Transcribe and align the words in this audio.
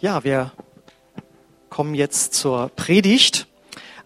Ja, 0.00 0.24
wir 0.24 0.50
kommen 1.68 1.94
jetzt 1.94 2.32
zur 2.32 2.70
Predigt 2.70 3.46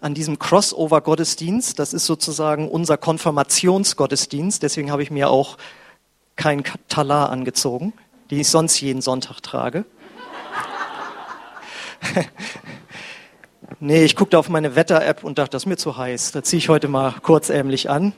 an 0.01 0.13
diesem 0.13 0.39
Crossover-Gottesdienst. 0.39 1.79
Das 1.79 1.93
ist 1.93 2.05
sozusagen 2.05 2.67
unser 2.67 2.97
Konfirmationsgottesdienst. 2.97 4.61
Deswegen 4.61 4.91
habe 4.91 5.03
ich 5.03 5.09
mir 5.09 5.29
auch 5.29 5.57
kein 6.35 6.65
Talar 6.89 7.29
angezogen, 7.29 7.93
die 8.29 8.41
ich 8.41 8.49
sonst 8.49 8.81
jeden 8.81 9.01
Sonntag 9.01 9.39
trage. 9.39 9.85
nee, 13.79 14.03
ich 14.03 14.17
guckte 14.17 14.37
auf 14.37 14.49
meine 14.49 14.75
Wetter-App 14.75 15.23
und 15.23 15.37
dachte, 15.37 15.51
das 15.51 15.63
ist 15.63 15.67
mir 15.67 15.77
zu 15.77 15.95
heiß. 15.95 16.33
Da 16.33 16.43
ziehe 16.43 16.57
ich 16.57 16.67
heute 16.67 16.89
mal 16.89 17.13
kurzärmlich 17.21 17.89
an. 17.89 18.11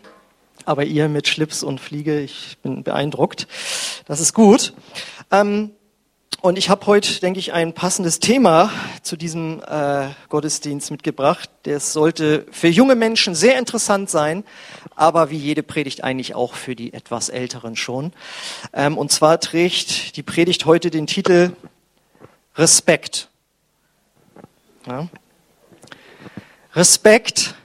Aber 0.66 0.84
ihr 0.84 1.10
mit 1.10 1.28
Schlips 1.28 1.62
und 1.62 1.80
Fliege, 1.80 2.22
ich 2.22 2.58
bin 2.64 2.82
beeindruckt. 2.82 3.48
Das 4.08 4.20
ist 4.20 4.34
gut. 4.34 4.74
Ähm, 5.30 5.74
und 6.42 6.58
ich 6.58 6.70
habe 6.70 6.86
heute, 6.86 7.20
denke 7.20 7.40
ich, 7.40 7.52
ein 7.52 7.74
passendes 7.74 8.20
Thema 8.20 8.72
zu 9.02 9.18
diesem 9.18 9.62
äh, 9.68 10.10
Gottesdienst 10.30 10.92
mitgebracht. 10.92 11.50
Das 11.64 11.94
sollte 11.94 12.46
für 12.52 12.68
junge 12.68 12.96
Menschen 12.96 13.34
sehr 13.34 13.58
interessant 13.58 14.10
sein, 14.10 14.44
aber 14.96 15.32
wie 15.32 15.38
jede 15.38 15.64
Predigt 15.64 16.04
eigentlich 16.04 16.36
auch 16.36 16.54
für 16.54 16.76
die 16.76 16.94
etwas 16.94 17.30
Älteren 17.30 17.76
schon. 17.76 18.14
Ähm, 18.72 18.98
und 18.98 19.12
zwar 19.12 19.40
trägt 19.40 20.16
die 20.16 20.24
Predigt 20.24 20.66
heute 20.66 20.92
den 20.92 21.08
Titel 21.08 21.54
Respekt. 22.56 23.30
Ja. 24.86 25.08
Respekt, 26.76 27.56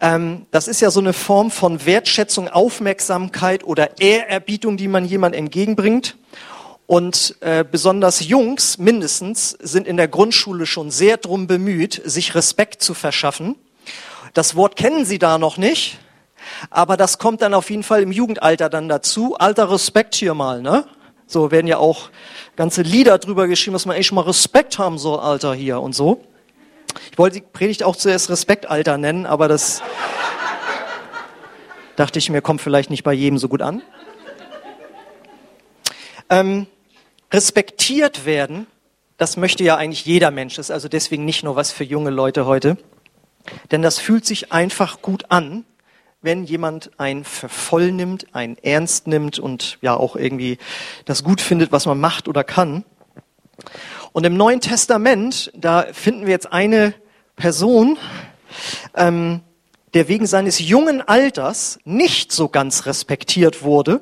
ähm, 0.00 0.46
das 0.50 0.68
ist 0.68 0.80
ja 0.80 0.90
so 0.90 1.00
eine 1.00 1.12
Form 1.12 1.50
von 1.50 1.86
Wertschätzung, 1.86 2.48
Aufmerksamkeit 2.48 3.64
oder 3.64 4.00
Ehrerbietung, 4.00 4.76
die 4.76 4.88
man 4.88 5.04
jemand 5.04 5.34
entgegenbringt. 5.34 6.16
Und 6.88 7.36
äh, 7.40 7.66
besonders 7.70 8.26
Jungs 8.26 8.78
mindestens 8.78 9.50
sind 9.60 9.86
in 9.86 9.98
der 9.98 10.08
Grundschule 10.08 10.64
schon 10.64 10.90
sehr 10.90 11.18
drum 11.18 11.46
bemüht, 11.46 12.00
sich 12.06 12.34
Respekt 12.34 12.82
zu 12.82 12.94
verschaffen. 12.94 13.56
Das 14.32 14.56
Wort 14.56 14.74
kennen 14.74 15.04
sie 15.04 15.18
da 15.18 15.36
noch 15.36 15.58
nicht, 15.58 15.98
aber 16.70 16.96
das 16.96 17.18
kommt 17.18 17.42
dann 17.42 17.52
auf 17.52 17.68
jeden 17.68 17.82
Fall 17.82 18.00
im 18.02 18.10
Jugendalter 18.10 18.70
dann 18.70 18.88
dazu. 18.88 19.36
Alter 19.36 19.70
Respekt 19.70 20.14
hier 20.14 20.32
mal, 20.32 20.62
ne? 20.62 20.86
So 21.26 21.50
werden 21.50 21.66
ja 21.66 21.76
auch 21.76 22.08
ganze 22.56 22.80
Lieder 22.80 23.18
drüber 23.18 23.48
geschrieben, 23.48 23.74
dass 23.74 23.84
man 23.84 23.98
echt 23.98 24.12
mal 24.12 24.22
Respekt 24.22 24.78
haben 24.78 24.96
soll, 24.96 25.20
Alter 25.20 25.52
hier 25.52 25.82
und 25.82 25.94
so. 25.94 26.24
Ich 27.12 27.18
wollte 27.18 27.40
die 27.40 27.46
Predigt 27.52 27.82
auch 27.82 27.96
zuerst 27.96 28.30
Respektalter 28.30 28.96
nennen, 28.96 29.26
aber 29.26 29.46
das 29.46 29.82
dachte 31.96 32.18
ich 32.18 32.30
mir, 32.30 32.40
kommt 32.40 32.62
vielleicht 32.62 32.88
nicht 32.88 33.04
bei 33.04 33.12
jedem 33.12 33.38
so 33.38 33.48
gut 33.50 33.60
an. 33.60 33.82
Ähm, 36.30 36.66
respektiert 37.32 38.24
werden, 38.24 38.66
das 39.16 39.36
möchte 39.36 39.64
ja 39.64 39.76
eigentlich 39.76 40.04
jeder 40.04 40.30
Mensch. 40.30 40.54
Das 40.56 40.66
ist 40.66 40.70
also 40.70 40.88
deswegen 40.88 41.24
nicht 41.24 41.42
nur 41.42 41.56
was 41.56 41.72
für 41.72 41.84
junge 41.84 42.10
Leute 42.10 42.46
heute. 42.46 42.76
Denn 43.70 43.82
das 43.82 43.98
fühlt 43.98 44.24
sich 44.24 44.52
einfach 44.52 45.02
gut 45.02 45.26
an, 45.30 45.64
wenn 46.20 46.44
jemand 46.44 46.90
einen 46.98 47.24
für 47.24 47.48
voll 47.48 47.92
nimmt, 47.92 48.34
einen 48.34 48.58
ernst 48.58 49.06
nimmt 49.06 49.38
und 49.38 49.78
ja 49.80 49.96
auch 49.96 50.16
irgendwie 50.16 50.58
das 51.04 51.22
gut 51.22 51.40
findet, 51.40 51.72
was 51.72 51.86
man 51.86 51.98
macht 52.00 52.28
oder 52.28 52.44
kann. 52.44 52.84
Und 54.12 54.24
im 54.24 54.36
Neuen 54.36 54.60
Testament, 54.60 55.50
da 55.54 55.86
finden 55.92 56.26
wir 56.26 56.32
jetzt 56.32 56.52
eine 56.52 56.94
Person, 57.36 57.98
ähm, 58.94 59.40
der 59.94 60.08
wegen 60.08 60.26
seines 60.26 60.58
jungen 60.58 61.00
Alters 61.00 61.78
nicht 61.84 62.32
so 62.32 62.48
ganz 62.48 62.86
respektiert 62.86 63.62
wurde 63.62 64.00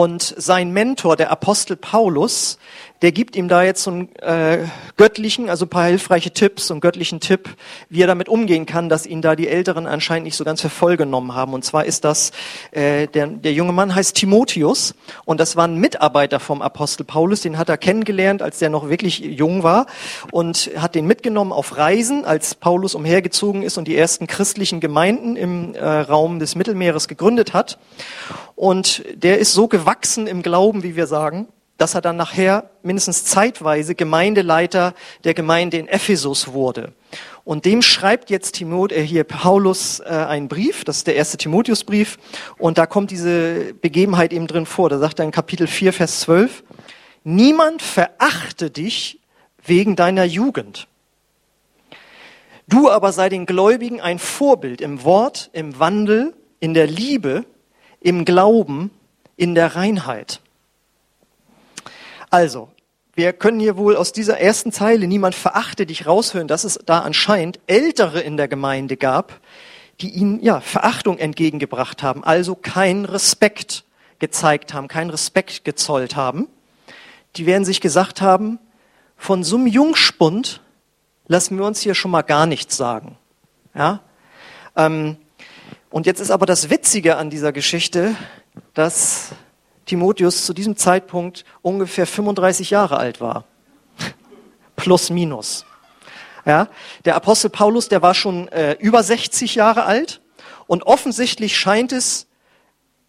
und 0.00 0.34
sein 0.38 0.70
Mentor, 0.70 1.16
der 1.16 1.30
Apostel 1.30 1.76
Paulus, 1.76 2.56
der 3.02 3.12
gibt 3.12 3.34
ihm 3.34 3.48
da 3.48 3.62
jetzt 3.62 3.82
so 3.82 3.90
einen 3.90 4.16
äh, 4.16 4.66
göttlichen, 4.96 5.48
also 5.48 5.64
ein 5.64 5.70
paar 5.70 5.86
hilfreiche 5.86 6.32
Tipps, 6.32 6.66
so 6.66 6.74
einen 6.74 6.80
göttlichen 6.80 7.20
Tipp, 7.20 7.48
wie 7.88 8.02
er 8.02 8.06
damit 8.06 8.28
umgehen 8.28 8.66
kann, 8.66 8.88
dass 8.88 9.06
ihn 9.06 9.22
da 9.22 9.36
die 9.36 9.48
Älteren 9.48 9.86
anscheinend 9.86 10.24
nicht 10.24 10.36
so 10.36 10.44
ganz 10.44 10.60
für 10.60 10.68
voll 10.68 10.96
genommen 10.96 11.34
haben. 11.34 11.54
Und 11.54 11.64
zwar 11.64 11.86
ist 11.86 12.04
das, 12.04 12.32
äh, 12.72 13.06
der, 13.06 13.28
der 13.28 13.52
junge 13.52 13.72
Mann 13.72 13.94
heißt 13.94 14.14
Timotheus 14.16 14.94
und 15.24 15.40
das 15.40 15.56
war 15.56 15.66
ein 15.66 15.76
Mitarbeiter 15.76 16.40
vom 16.40 16.60
Apostel 16.60 17.04
Paulus, 17.04 17.40
den 17.40 17.56
hat 17.56 17.70
er 17.70 17.78
kennengelernt, 17.78 18.42
als 18.42 18.58
der 18.58 18.68
noch 18.68 18.88
wirklich 18.90 19.20
jung 19.20 19.62
war 19.62 19.86
und 20.30 20.70
hat 20.76 20.94
den 20.94 21.06
mitgenommen 21.06 21.52
auf 21.52 21.78
Reisen, 21.78 22.24
als 22.26 22.54
Paulus 22.54 22.94
umhergezogen 22.94 23.62
ist 23.62 23.78
und 23.78 23.88
die 23.88 23.96
ersten 23.96 24.26
christlichen 24.26 24.80
Gemeinden 24.80 25.36
im 25.36 25.74
äh, 25.74 25.84
Raum 25.84 26.38
des 26.38 26.54
Mittelmeeres 26.54 27.08
gegründet 27.08 27.54
hat. 27.54 27.78
Und 28.56 29.02
der 29.14 29.38
ist 29.38 29.54
so 29.54 29.68
gewachsen 29.68 30.26
im 30.26 30.42
Glauben, 30.42 30.82
wie 30.82 30.96
wir 30.96 31.06
sagen, 31.06 31.48
dass 31.80 31.94
er 31.94 32.02
dann 32.02 32.16
nachher 32.16 32.68
mindestens 32.82 33.24
zeitweise 33.24 33.94
Gemeindeleiter 33.94 34.92
der 35.24 35.32
Gemeinde 35.32 35.78
in 35.78 35.88
Ephesus 35.88 36.52
wurde. 36.52 36.92
Und 37.42 37.64
dem 37.64 37.80
schreibt 37.80 38.28
jetzt 38.28 38.56
Timot, 38.56 38.92
äh, 38.92 39.02
hier 39.02 39.24
Paulus 39.24 40.00
äh, 40.00 40.08
einen 40.10 40.48
Brief, 40.48 40.84
das 40.84 40.98
ist 40.98 41.06
der 41.06 41.16
erste 41.16 41.38
Timotheusbrief, 41.38 42.18
und 42.58 42.76
da 42.76 42.84
kommt 42.84 43.10
diese 43.10 43.72
Begebenheit 43.72 44.34
eben 44.34 44.46
drin 44.46 44.66
vor. 44.66 44.90
Da 44.90 44.98
sagt 44.98 45.20
er 45.20 45.24
in 45.24 45.30
Kapitel 45.30 45.66
4, 45.66 45.94
Vers 45.94 46.20
12, 46.20 46.64
niemand 47.24 47.80
verachte 47.80 48.70
dich 48.70 49.18
wegen 49.64 49.96
deiner 49.96 50.24
Jugend. 50.24 50.86
Du 52.68 52.90
aber 52.90 53.12
sei 53.12 53.30
den 53.30 53.46
Gläubigen 53.46 54.02
ein 54.02 54.18
Vorbild 54.18 54.82
im 54.82 55.02
Wort, 55.02 55.48
im 55.54 55.78
Wandel, 55.78 56.34
in 56.60 56.74
der 56.74 56.86
Liebe, 56.86 57.46
im 58.00 58.26
Glauben, 58.26 58.90
in 59.36 59.54
der 59.54 59.76
Reinheit. 59.76 60.42
Also, 62.30 62.68
wir 63.14 63.32
können 63.32 63.58
hier 63.58 63.76
wohl 63.76 63.96
aus 63.96 64.12
dieser 64.12 64.38
ersten 64.38 64.70
Zeile, 64.70 65.08
niemand 65.08 65.34
verachte 65.34 65.84
dich, 65.84 66.06
raushören, 66.06 66.46
dass 66.46 66.64
es 66.64 66.78
da 66.86 67.00
anscheinend 67.00 67.58
Ältere 67.66 68.20
in 68.20 68.36
der 68.36 68.46
Gemeinde 68.46 68.96
gab, 68.96 69.40
die 70.00 70.10
ihnen 70.10 70.40
ja 70.40 70.60
Verachtung 70.60 71.18
entgegengebracht 71.18 72.02
haben, 72.02 72.22
also 72.24 72.54
keinen 72.54 73.04
Respekt 73.04 73.84
gezeigt 74.20 74.72
haben, 74.72 74.86
keinen 74.86 75.10
Respekt 75.10 75.64
gezollt 75.64 76.14
haben. 76.14 76.48
Die 77.36 77.46
werden 77.46 77.64
sich 77.64 77.80
gesagt 77.80 78.20
haben, 78.20 78.58
von 79.16 79.44
so 79.44 79.56
einem 79.56 79.66
Jungspund 79.66 80.60
lassen 81.26 81.58
wir 81.58 81.64
uns 81.64 81.80
hier 81.80 81.94
schon 81.94 82.10
mal 82.10 82.22
gar 82.22 82.46
nichts 82.46 82.76
sagen. 82.76 83.18
Ja? 83.74 84.00
Ähm, 84.76 85.16
und 85.90 86.06
jetzt 86.06 86.20
ist 86.20 86.30
aber 86.30 86.46
das 86.46 86.70
Witzige 86.70 87.16
an 87.16 87.28
dieser 87.28 87.52
Geschichte, 87.52 88.14
dass 88.74 89.30
Timotheus 89.86 90.46
zu 90.46 90.54
diesem 90.54 90.76
Zeitpunkt 90.76 91.44
ungefähr 91.62 92.06
35 92.06 92.70
Jahre 92.70 92.98
alt 92.98 93.20
war. 93.20 93.44
Plus, 94.76 95.10
minus. 95.10 95.64
Ja, 96.46 96.68
der 97.04 97.16
Apostel 97.16 97.50
Paulus, 97.50 97.88
der 97.88 98.02
war 98.02 98.14
schon 98.14 98.48
äh, 98.48 98.72
über 98.80 99.02
60 99.02 99.54
Jahre 99.54 99.84
alt 99.84 100.20
und 100.66 100.84
offensichtlich 100.84 101.58
scheint 101.58 101.92
es 101.92 102.26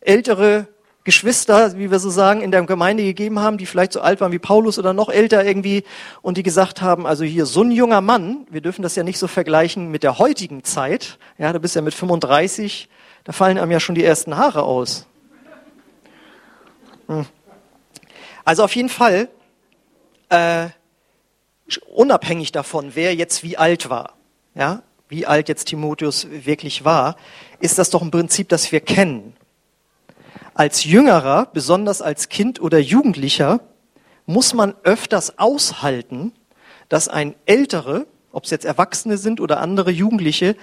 ältere 0.02 0.68
Geschwister, 1.04 1.78
wie 1.78 1.90
wir 1.90 1.98
so 1.98 2.12
sagen, 2.12 2.42
in 2.42 2.52
der 2.52 2.62
Gemeinde 2.64 3.03
gegeben 3.03 3.40
haben, 3.40 3.58
die 3.58 3.66
vielleicht 3.66 3.94
so 3.94 4.02
alt 4.02 4.22
waren 4.22 4.32
wie 4.32 4.40
Paulus 4.40 4.78
oder 4.78 4.94
noch 4.94 5.09
älter 5.09 5.44
irgendwie 5.44 5.84
und 6.22 6.38
die 6.38 6.44
gesagt 6.44 6.82
haben, 6.82 7.08
also 7.08 7.24
hier 7.24 7.48
so 7.48 7.64
ein 7.64 7.72
junger 7.72 8.02
Mann, 8.02 8.46
wir 8.52 8.62
dürfen 8.62 8.84
das 8.84 8.96
ja 8.96 9.03
nicht 9.03 9.18
so 9.18 9.28
vergleichen 9.28 9.90
mit 9.90 10.03
der 10.03 10.20
heutigen 10.20 10.64
Zeit, 10.64 11.18
ja, 11.40 11.52
du 11.53 11.59
bist 11.59 11.76
ja 11.76 11.82
mit 11.82 11.96
35, 11.96 12.88
da 13.24 13.32
fallen 13.32 13.58
einem 13.58 13.72
ja 13.72 13.80
schon 13.80 13.96
die 13.96 14.03
ersten 14.03 14.38
Haare 14.38 14.62
aus. 14.62 15.08
Hm. 17.11 17.25
Also 18.45 18.63
auf 18.63 18.73
jeden 18.75 18.89
Fall, 18.89 19.27
äh, 20.29 20.69
unabhängig 21.94 22.53
davon, 22.53 22.91
wer 22.95 23.13
jetzt 23.13 23.44
wie 23.44 23.57
alt 23.57 23.89
war, 23.89 24.13
ja, 24.55 24.81
wie 25.09 25.25
alt 25.25 25.49
jetzt 25.49 25.66
Timotheus 25.66 26.27
wirklich 26.29 26.85
war, 26.85 27.17
ist 27.59 27.77
das 27.77 27.89
doch 27.89 28.01
ein 28.01 28.11
Prinzip, 28.11 28.47
das 28.47 28.72
wir 28.72 28.79
kennen. 28.79 29.35
Als 30.53 30.85
Jüngerer, 30.85 31.47
besonders 31.51 32.01
als 32.01 32.29
Kind 32.29 32.61
oder 32.61 32.79
Jugendlicher, 32.79 33.59
muss 34.25 34.53
man 34.53 34.73
öfters 34.84 35.37
aushalten, 35.37 36.31
dass 36.87 37.09
ein 37.09 37.35
Ältere, 37.46 38.07
ob 38.31 38.46
es 38.46 38.52
jetzt 38.52 38.66
Erwachsene 38.66 39.17
sind 39.17 39.41
oder 39.41 39.59
andere 39.59 39.91
Jugendliche, 39.91 40.55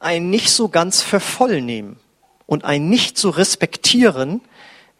einen 0.00 0.30
nicht 0.30 0.50
so 0.50 0.68
ganz 0.68 1.00
für 1.00 1.20
voll 1.20 1.60
nehmen 1.60 2.00
und 2.46 2.64
einen 2.64 2.88
nicht 2.88 3.18
so 3.18 3.30
respektieren, 3.30 4.40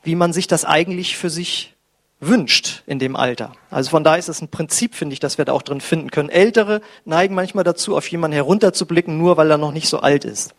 wie 0.03 0.15
man 0.15 0.33
sich 0.33 0.47
das 0.47 0.65
eigentlich 0.65 1.17
für 1.17 1.31
sich 1.31 1.75
wünscht 2.21 2.85
in 2.87 2.99
dem 2.99 3.17
Alter. 3.17 3.53
Also 3.71 3.91
von 3.91 4.05
daher 4.05 4.19
ist 4.19 4.29
es 4.29 4.41
ein 4.41 4.49
Prinzip, 4.49 4.95
finde 4.95 5.13
ich, 5.13 5.21
dass 5.21 5.39
wir 5.39 5.45
da 5.45 5.53
auch 5.53 5.63
drin 5.63 5.81
finden 5.81 6.11
können. 6.11 6.29
Ältere 6.29 6.81
neigen 7.05 7.35
manchmal 7.35 7.65
dazu, 7.65 7.97
auf 7.97 8.07
jemanden 8.09 8.35
herunterzublicken, 8.35 9.19
nur 9.19 9.37
weil 9.37 9.51
er 9.51 9.59
noch 9.59 9.73
nicht 9.73 9.89
so 9.89 9.99
alt 9.99 10.25
ist. 10.25 10.55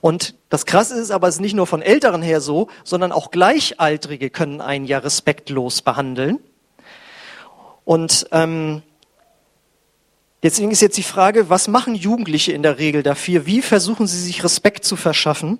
Und 0.00 0.34
das 0.48 0.66
Krasse 0.66 0.98
ist 0.98 1.10
aber, 1.10 1.28
es 1.28 1.36
ist 1.36 1.40
nicht 1.40 1.54
nur 1.54 1.66
von 1.66 1.82
Älteren 1.82 2.22
her 2.22 2.40
so, 2.40 2.68
sondern 2.84 3.12
auch 3.12 3.30
Gleichaltrige 3.30 4.30
können 4.30 4.60
einen 4.60 4.86
ja 4.86 4.98
respektlos 4.98 5.82
behandeln. 5.82 6.38
Und 7.84 8.26
ähm, 8.32 8.82
deswegen 10.42 10.70
ist 10.70 10.80
jetzt 10.80 10.96
die 10.96 11.02
Frage, 11.02 11.48
was 11.50 11.68
machen 11.68 11.94
Jugendliche 11.94 12.52
in 12.52 12.62
der 12.62 12.78
Regel 12.78 13.02
dafür? 13.02 13.46
Wie 13.46 13.62
versuchen 13.62 14.06
sie 14.06 14.20
sich 14.20 14.42
Respekt 14.42 14.84
zu 14.84 14.96
verschaffen? 14.96 15.58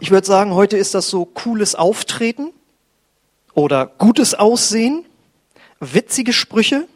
Ich 0.00 0.12
würde 0.12 0.26
sagen, 0.26 0.54
heute 0.54 0.76
ist 0.76 0.94
das 0.94 1.08
so 1.08 1.24
cooles 1.24 1.74
Auftreten 1.74 2.52
oder 3.54 3.86
gutes 3.86 4.34
Aussehen, 4.34 5.04
witzige 5.80 6.32
Sprüche 6.32 6.86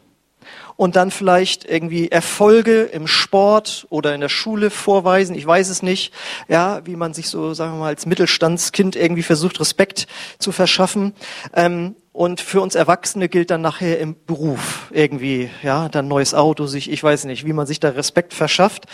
und 0.77 0.95
dann 0.95 1.11
vielleicht 1.11 1.65
irgendwie 1.65 2.09
Erfolge 2.09 2.83
im 2.83 3.07
Sport 3.07 3.87
oder 3.89 4.15
in 4.15 4.21
der 4.21 4.29
Schule 4.29 4.69
vorweisen. 4.69 5.35
Ich 5.35 5.45
weiß 5.45 5.67
es 5.67 5.83
nicht, 5.83 6.13
ja, 6.47 6.85
wie 6.85 6.95
man 6.95 7.13
sich 7.13 7.27
so, 7.27 7.53
sagen 7.53 7.73
wir 7.73 7.79
mal, 7.79 7.87
als 7.87 8.05
Mittelstandskind 8.05 8.95
irgendwie 8.95 9.23
versucht, 9.23 9.59
Respekt 9.59 10.07
zu 10.39 10.53
verschaffen. 10.53 11.13
Ähm, 11.53 11.95
und 12.13 12.39
für 12.39 12.61
uns 12.61 12.73
Erwachsene 12.73 13.27
gilt 13.27 13.51
dann 13.51 13.61
nachher 13.61 13.99
im 13.99 14.15
Beruf 14.25 14.87
irgendwie, 14.91 15.49
ja, 15.61 15.89
dann 15.89 16.07
neues 16.07 16.33
Auto, 16.33 16.67
sich, 16.67 16.89
ich 16.89 17.03
weiß 17.03 17.25
nicht, 17.25 17.45
wie 17.45 17.53
man 17.53 17.67
sich 17.67 17.81
da 17.81 17.89
Respekt 17.89 18.33
verschafft. 18.33 18.85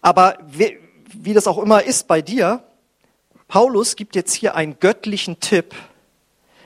Aber 0.00 0.38
wie, 0.50 0.78
wie 1.14 1.34
das 1.34 1.46
auch 1.46 1.58
immer 1.58 1.84
ist 1.84 2.08
bei 2.08 2.20
dir, 2.20 2.64
Paulus 3.52 3.96
gibt 3.96 4.16
jetzt 4.16 4.32
hier 4.32 4.54
einen 4.54 4.80
göttlichen 4.80 5.38
Tipp, 5.38 5.74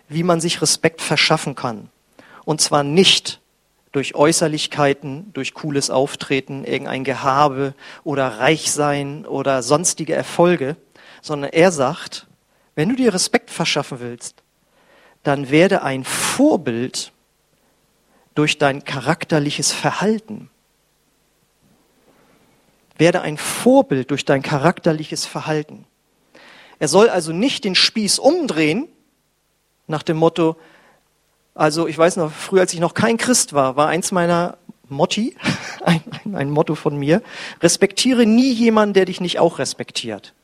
wie 0.08 0.22
man 0.22 0.40
sich 0.40 0.62
Respekt 0.62 1.02
verschaffen 1.02 1.56
kann. 1.56 1.88
Und 2.44 2.60
zwar 2.60 2.84
nicht 2.84 3.40
durch 3.90 4.14
Äußerlichkeiten, 4.14 5.32
durch 5.32 5.52
cooles 5.52 5.90
Auftreten, 5.90 6.62
irgendein 6.62 7.02
Gehabe 7.02 7.74
oder 8.04 8.38
Reichsein 8.38 9.26
oder 9.26 9.64
sonstige 9.64 10.14
Erfolge, 10.14 10.76
sondern 11.22 11.50
er 11.50 11.72
sagt, 11.72 12.28
wenn 12.76 12.88
du 12.88 12.94
dir 12.94 13.12
Respekt 13.12 13.50
verschaffen 13.50 13.98
willst, 13.98 14.44
dann 15.24 15.50
werde 15.50 15.82
ein 15.82 16.04
Vorbild 16.04 17.10
durch 18.36 18.58
dein 18.58 18.84
charakterliches 18.84 19.72
Verhalten. 19.72 20.50
Werde 22.96 23.22
ein 23.22 23.38
Vorbild 23.38 24.12
durch 24.12 24.24
dein 24.24 24.42
charakterliches 24.42 25.26
Verhalten. 25.26 25.84
Er 26.78 26.88
soll 26.88 27.08
also 27.08 27.32
nicht 27.32 27.64
den 27.64 27.74
Spieß 27.74 28.18
umdrehen 28.18 28.88
nach 29.86 30.02
dem 30.02 30.16
Motto, 30.16 30.56
also 31.54 31.86
ich 31.86 31.96
weiß 31.96 32.16
noch, 32.16 32.30
früher 32.30 32.60
als 32.60 32.74
ich 32.74 32.80
noch 32.80 32.94
kein 32.94 33.16
Christ 33.16 33.52
war, 33.54 33.76
war 33.76 33.88
eins 33.88 34.12
meiner 34.12 34.58
Motti, 34.88 35.36
ein, 35.84 36.02
ein 36.34 36.50
Motto 36.50 36.74
von 36.74 36.96
mir, 36.96 37.22
respektiere 37.62 38.26
nie 38.26 38.52
jemanden, 38.52 38.94
der 38.94 39.06
dich 39.06 39.20
nicht 39.20 39.38
auch 39.38 39.58
respektiert. 39.58 40.34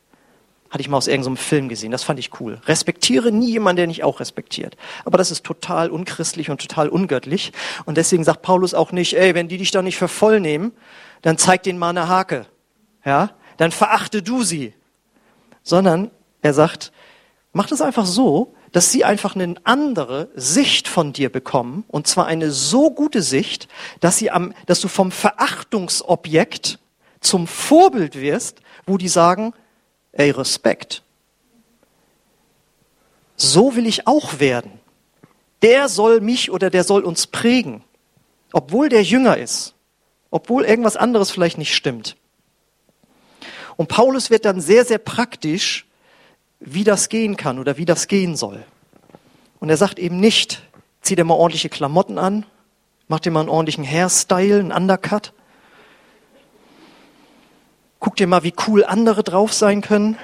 Hatte 0.70 0.81
ich 0.81 0.88
mal 0.88 0.96
aus 0.96 1.06
irgendeinem 1.06 1.37
Film 1.37 1.69
gesehen, 1.69 1.90
das 1.93 2.02
fand 2.02 2.19
ich 2.19 2.40
cool. 2.40 2.58
Respektiere 2.64 3.31
nie 3.31 3.50
jemanden, 3.50 3.76
der 3.76 3.87
nicht 3.87 4.05
auch 4.05 4.20
respektiert. 4.20 4.78
Aber 5.05 5.19
das 5.19 5.31
ist 5.31 5.44
total 5.44 5.90
unchristlich 5.90 6.49
und 6.49 6.62
total 6.62 6.88
ungöttlich. 6.88 7.52
Und 7.85 7.99
deswegen 7.99 8.25
sagt 8.25 8.40
Paulus 8.40 8.73
auch 8.73 8.90
nicht, 8.90 9.12
ey, 9.12 9.35
wenn 9.35 9.49
die 9.49 9.58
dich 9.58 9.70
da 9.70 9.82
nicht 9.82 9.99
für 9.99 10.08
voll 10.08 10.40
nehmen, 10.40 10.73
dann 11.20 11.37
zeig 11.37 11.62
denen 11.64 11.78
mal 11.78 11.90
eine 11.90 12.08
Hake. 12.08 12.46
Ja? 13.05 13.32
Dann 13.58 13.70
verachte 13.70 14.23
du 14.23 14.44
sie. 14.44 14.73
Sondern 15.62 16.11
er 16.43 16.53
sagt, 16.53 16.93
mach 17.53 17.69
das 17.69 17.81
einfach 17.81 18.06
so, 18.06 18.55
dass 18.73 18.91
sie 18.91 19.05
einfach 19.05 19.35
eine 19.35 19.55
andere 19.65 20.29
Sicht 20.35 20.89
von 20.89 21.12
dir 21.12 21.31
bekommen, 21.31 21.85
und 21.89 22.06
zwar 22.06 22.27
eine 22.27 22.50
so 22.50 22.91
gute 22.91 23.23
Sicht, 23.23 23.69
dass, 24.00 24.19
sie 24.19 24.31
am, 24.31 24.55
dass 24.67 24.81
du 24.81 24.89
vom 24.89 25.11
Verachtungsobjekt 25.12 26.79
zum 27.21 27.47
Vorbild 27.47 28.21
wirst, 28.21 28.61
wo 28.87 28.99
die 28.99 29.09
sagen, 29.09 29.53
ey, 30.12 30.31
Respekt. 30.31 31.03
So 33.37 33.77
will 33.77 33.87
ich 33.87 34.06
auch 34.06 34.41
werden. 34.41 34.81
Der 35.62 35.88
soll 35.88 36.21
mich 36.21 36.50
oder 36.50 36.71
der 36.71 36.83
soll 36.83 37.03
uns 37.03 37.27
prägen, 37.27 37.85
obwohl 38.53 38.88
der 38.88 39.03
jünger 39.03 39.37
ist, 39.37 39.75
obwohl 40.31 40.65
irgendwas 40.65 40.97
anderes 40.97 41.31
vielleicht 41.31 41.59
nicht 41.59 41.75
stimmt. 41.75 42.17
Und 43.77 43.88
Paulus 43.88 44.31
wird 44.31 44.45
dann 44.45 44.61
sehr, 44.61 44.85
sehr 44.85 44.99
praktisch 44.99 45.87
wie 46.64 46.85
das 46.85 47.09
gehen 47.09 47.37
kann 47.37 47.59
oder 47.59 47.76
wie 47.76 47.85
das 47.85 48.09
gehen 48.09 48.37
soll. 48.37 48.64
Und 49.59 49.69
er 49.69 49.76
sagt 49.76 49.99
eben 49.99 50.19
nicht, 50.19 50.62
zieh 51.00 51.17
dir 51.17 51.25
mal 51.25 51.35
ordentliche 51.35 51.69
Klamotten 51.69 52.19
an, 52.19 52.47
mach 53.09 53.20
dir 53.20 53.31
mal 53.31 53.41
einen 53.41 53.49
ordentlichen 53.49 53.85
Hairstyle, 53.85 54.59
einen 54.59 54.73
Undercut. 54.73 55.32
Guck 57.99 58.17
dir 58.17 58.26
mal, 58.26 58.43
wie 58.43 58.55
cool 58.67 58.85
andere 58.85 59.23
drauf 59.23 59.53
sein 59.53 59.81
können. 59.81 60.17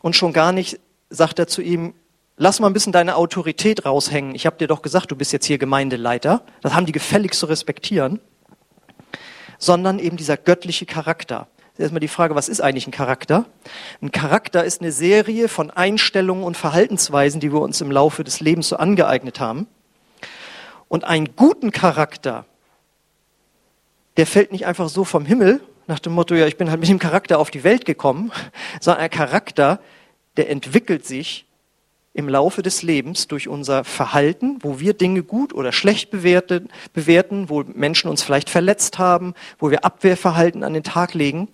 Und 0.00 0.16
schon 0.16 0.32
gar 0.32 0.52
nicht 0.52 0.80
sagt 1.10 1.38
er 1.38 1.46
zu 1.46 1.62
ihm, 1.62 1.94
lass 2.36 2.60
mal 2.60 2.68
ein 2.68 2.72
bisschen 2.72 2.92
deine 2.92 3.16
Autorität 3.16 3.84
raushängen. 3.84 4.34
Ich 4.34 4.46
habe 4.46 4.58
dir 4.58 4.68
doch 4.68 4.82
gesagt, 4.82 5.10
du 5.10 5.16
bist 5.16 5.32
jetzt 5.32 5.46
hier 5.46 5.58
Gemeindeleiter. 5.58 6.42
Das 6.60 6.74
haben 6.74 6.86
die 6.86 6.92
gefällig 6.92 7.34
zu 7.34 7.46
respektieren. 7.46 8.20
Sondern 9.58 9.98
eben 9.98 10.16
dieser 10.16 10.36
göttliche 10.36 10.86
Charakter 10.86 11.46
erstmal 11.82 12.00
die 12.00 12.08
Frage, 12.08 12.34
was 12.34 12.48
ist 12.48 12.60
eigentlich 12.60 12.86
ein 12.86 12.92
Charakter? 12.92 13.44
Ein 14.00 14.12
Charakter 14.12 14.64
ist 14.64 14.80
eine 14.80 14.92
Serie 14.92 15.48
von 15.48 15.70
Einstellungen 15.70 16.44
und 16.44 16.56
Verhaltensweisen, 16.56 17.40
die 17.40 17.52
wir 17.52 17.60
uns 17.60 17.80
im 17.80 17.90
Laufe 17.90 18.24
des 18.24 18.40
Lebens 18.40 18.68
so 18.68 18.76
angeeignet 18.76 19.40
haben. 19.40 19.66
Und 20.88 21.04
einen 21.04 21.36
guten 21.36 21.72
Charakter, 21.72 22.44
der 24.16 24.26
fällt 24.26 24.52
nicht 24.52 24.66
einfach 24.66 24.88
so 24.88 25.04
vom 25.04 25.26
Himmel, 25.26 25.60
nach 25.86 25.98
dem 25.98 26.12
Motto, 26.12 26.34
ja, 26.34 26.46
ich 26.46 26.56
bin 26.56 26.70
halt 26.70 26.80
mit 26.80 26.88
dem 26.88 26.98
Charakter 26.98 27.38
auf 27.38 27.50
die 27.50 27.64
Welt 27.64 27.84
gekommen, 27.84 28.32
sondern 28.80 29.02
ein 29.02 29.10
Charakter, 29.10 29.80
der 30.36 30.48
entwickelt 30.48 31.04
sich 31.04 31.46
im 32.14 32.28
Laufe 32.28 32.62
des 32.62 32.82
Lebens 32.82 33.26
durch 33.26 33.48
unser 33.48 33.84
Verhalten, 33.84 34.58
wo 34.60 34.78
wir 34.80 34.92
Dinge 34.92 35.22
gut 35.22 35.54
oder 35.54 35.72
schlecht 35.72 36.10
bewerten, 36.10 36.68
wo 37.48 37.62
Menschen 37.62 38.10
uns 38.10 38.22
vielleicht 38.22 38.50
verletzt 38.50 38.98
haben, 38.98 39.34
wo 39.58 39.70
wir 39.70 39.84
Abwehrverhalten 39.84 40.62
an 40.62 40.74
den 40.74 40.82
Tag 40.82 41.14
legen. 41.14 41.48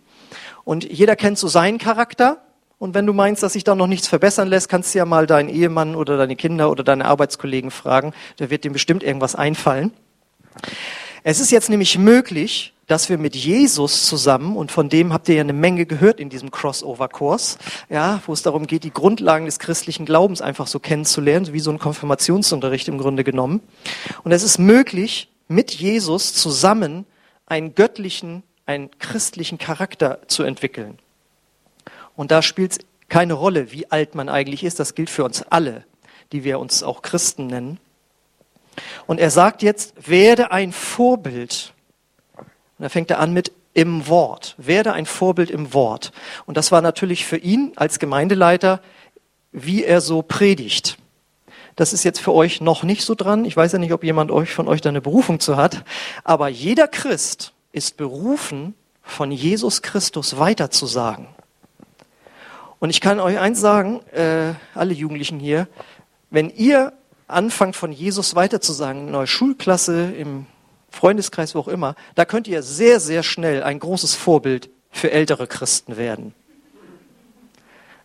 Und 0.65 0.85
jeder 0.85 1.17
kennt 1.17 1.39
so 1.39 1.49
seinen 1.49 1.79
Charakter. 1.79 2.43
Und 2.79 2.95
wenn 2.95 3.07
du 3.07 3.13
meinst, 3.13 3.43
dass 3.43 3.55
sich 3.55 3.65
da 3.65 3.75
noch 3.75 3.87
nichts 3.87 4.07
verbessern 4.07 4.49
lässt, 4.49 4.69
kannst 4.69 4.95
du 4.95 4.99
ja 4.99 5.05
mal 5.05 5.27
deinen 5.27 5.49
Ehemann 5.49 5.97
oder 5.97 6.17
deine 6.17 6.37
Kinder 6.37 6.71
oder 6.71 6.85
deine 6.85 7.07
Arbeitskollegen 7.07 7.71
fragen. 7.71 8.13
Da 8.37 8.51
wird 8.51 8.65
dem 8.65 8.73
bestimmt 8.73 9.03
irgendwas 9.03 9.35
einfallen. 9.35 9.93
Es 11.25 11.41
ist 11.41 11.51
jetzt 11.51 11.69
nämlich 11.69 11.99
möglich, 11.99 12.73
dass 12.87 13.11
wir 13.11 13.19
mit 13.19 13.37
Jesus 13.37 14.07
zusammen, 14.07 14.57
und 14.57 14.73
von 14.73 14.89
dem 14.89 15.13
habt 15.13 15.29
ihr 15.29 15.35
ja 15.35 15.43
eine 15.43 15.53
Menge 15.53 15.85
gehört 15.85 16.21
in 16.21 16.31
diesem 16.31 16.51
Crossover-Kurs, 16.51 17.59
ja, 17.91 18.23
wo 18.27 18.33
es 18.33 18.43
darum 18.43 18.67
geht, 18.67 18.83
die 18.83 18.93
Grundlagen 18.93 19.45
des 19.45 19.59
christlichen 19.59 20.07
Glaubens 20.07 20.41
einfach 20.41 20.67
so 20.67 20.79
kennenzulernen, 20.79 21.53
wie 21.53 21.61
so 21.61 21.71
ein 21.71 21.79
Konfirmationsunterricht 21.79 22.89
im 22.89 22.97
Grunde 22.97 23.25
genommen. 23.25 23.61
Und 24.25 24.33
es 24.33 24.43
ist 24.43 24.59
möglich, 24.59 25.31
mit 25.49 25.73
Jesus 25.73 26.33
zusammen 26.33 27.05
einen 27.47 27.75
göttlichen 27.75 28.43
einen 28.69 28.91
christlichen 28.99 29.59
Charakter 29.59 30.21
zu 30.29 30.43
entwickeln. 30.43 30.99
Und 32.15 32.31
da 32.31 32.43
spielt 32.43 32.73
es 32.73 32.79
keine 33.09 33.33
Rolle, 33.33 33.73
wie 33.73 33.91
alt 33.91 34.15
man 34.15 34.29
eigentlich 34.29 34.63
ist. 34.63 34.79
Das 34.79 34.95
gilt 34.95 35.09
für 35.09 35.25
uns 35.25 35.43
alle, 35.43 35.85
die 36.33 36.45
wir 36.45 36.59
uns 36.59 36.83
auch 36.83 37.01
Christen 37.01 37.47
nennen. 37.47 37.81
Und 39.07 39.19
er 39.19 39.31
sagt 39.31 39.63
jetzt, 39.63 40.09
werde 40.09 40.53
ein 40.53 40.73
Vorbild. 40.73 41.73
Und 42.37 42.47
da 42.79 42.89
fängt 42.91 43.11
er 43.11 43.21
an 43.21 43.33
mit 43.33 43.53
im 43.73 44.07
Wort. 44.07 44.55
Werde 44.59 44.93
ein 44.93 45.07
Vorbild 45.07 45.51
im 45.51 45.73
Wort. 45.73 46.13
Und 46.45 46.57
das 46.57 46.71
war 46.71 46.83
natürlich 46.83 47.25
für 47.25 47.39
ihn 47.39 47.73
als 47.77 47.99
Gemeindeleiter, 47.99 48.81
wie 49.51 49.83
er 49.83 50.03
so 50.03 50.21
predigt. 50.21 50.99
Das 51.75 51.93
ist 51.93 52.05
jetzt 52.05 52.21
für 52.21 52.35
euch 52.35 52.61
noch 52.61 52.83
nicht 52.83 53.03
so 53.03 53.15
dran. 53.15 53.47
Ich 53.47 53.57
weiß 53.57 53.73
ja 53.73 53.79
nicht, 53.79 53.93
ob 53.93 54.05
jemand 54.05 54.31
euch 54.31 54.53
von 54.53 54.69
euch 54.69 54.83
da 54.83 54.91
eine 54.91 55.01
Berufung 55.01 55.41
zu 55.41 55.57
hat. 55.57 55.85
Aber 56.25 56.49
jeder 56.49 56.87
Christ 56.87 57.55
ist 57.73 57.97
berufen, 57.97 58.75
von 59.03 59.33
Jesus 59.33 59.83
Christus 59.83 60.39
weiterzusagen. 60.39 61.29
Und 62.79 62.91
ich 62.91 63.01
kann 63.01 63.19
euch 63.19 63.39
eins 63.39 63.61
sagen, 63.61 64.01
äh, 64.13 64.53
alle 64.75 64.93
Jugendlichen 64.93 65.41
hier, 65.41 65.67
wenn 66.31 66.51
ihr 66.51 66.93
anfangt 67.27 67.75
von 67.75 67.91
Jesus 67.91 68.35
weiterzusagen, 68.35 69.09
in 69.09 69.15
eurer 69.15 69.27
Schulklasse, 69.27 70.13
im 70.13 70.47
Freundeskreis, 70.91 71.55
wo 71.55 71.61
auch 71.61 71.69
immer, 71.69 71.95
da 72.15 72.25
könnt 72.25 72.49
ihr 72.49 72.63
sehr, 72.63 73.01
sehr 73.01 73.23
schnell 73.23 73.63
ein 73.63 73.79
großes 73.79 74.15
Vorbild 74.15 74.71
für 74.91 75.11
ältere 75.11 75.47
Christen 75.47 75.97
werden. 75.97 76.35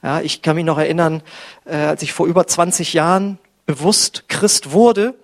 Ja, 0.01 0.19
ich 0.21 0.41
kann 0.41 0.55
mich 0.55 0.65
noch 0.65 0.77
erinnern, 0.77 1.21
äh, 1.65 1.75
als 1.75 2.01
ich 2.01 2.11
vor 2.11 2.27
über 2.27 2.45
20 2.45 2.93
Jahren 2.93 3.39
bewusst 3.65 4.25
Christ 4.27 4.71
wurde, 4.71 5.15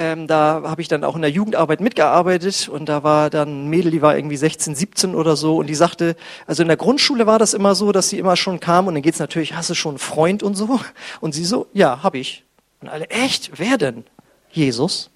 ähm, 0.00 0.26
da 0.26 0.62
habe 0.64 0.80
ich 0.80 0.88
dann 0.88 1.04
auch 1.04 1.14
in 1.14 1.20
der 1.20 1.30
Jugendarbeit 1.30 1.82
mitgearbeitet 1.82 2.70
und 2.70 2.88
da 2.88 3.02
war 3.02 3.28
dann 3.28 3.66
ein 3.66 3.68
Mädel, 3.68 3.90
die 3.90 4.00
war 4.00 4.16
irgendwie 4.16 4.38
16, 4.38 4.74
17 4.74 5.14
oder 5.14 5.36
so 5.36 5.58
und 5.58 5.66
die 5.66 5.74
sagte, 5.74 6.16
also 6.46 6.62
in 6.62 6.68
der 6.68 6.78
Grundschule 6.78 7.26
war 7.26 7.38
das 7.38 7.52
immer 7.52 7.74
so, 7.74 7.92
dass 7.92 8.08
sie 8.08 8.18
immer 8.18 8.34
schon 8.36 8.60
kam 8.60 8.86
und 8.86 8.94
dann 8.94 9.02
geht's 9.02 9.18
natürlich, 9.18 9.54
hast 9.54 9.68
du 9.68 9.74
schon 9.74 9.92
einen 9.92 9.98
Freund 9.98 10.42
und 10.42 10.54
so? 10.54 10.80
Und 11.20 11.34
sie 11.34 11.44
so, 11.44 11.66
ja, 11.74 12.02
habe 12.02 12.16
ich. 12.16 12.44
Und 12.80 12.88
alle, 12.88 13.10
echt? 13.10 13.52
Wer 13.56 13.76
denn? 13.76 14.04
Jesus. 14.50 15.10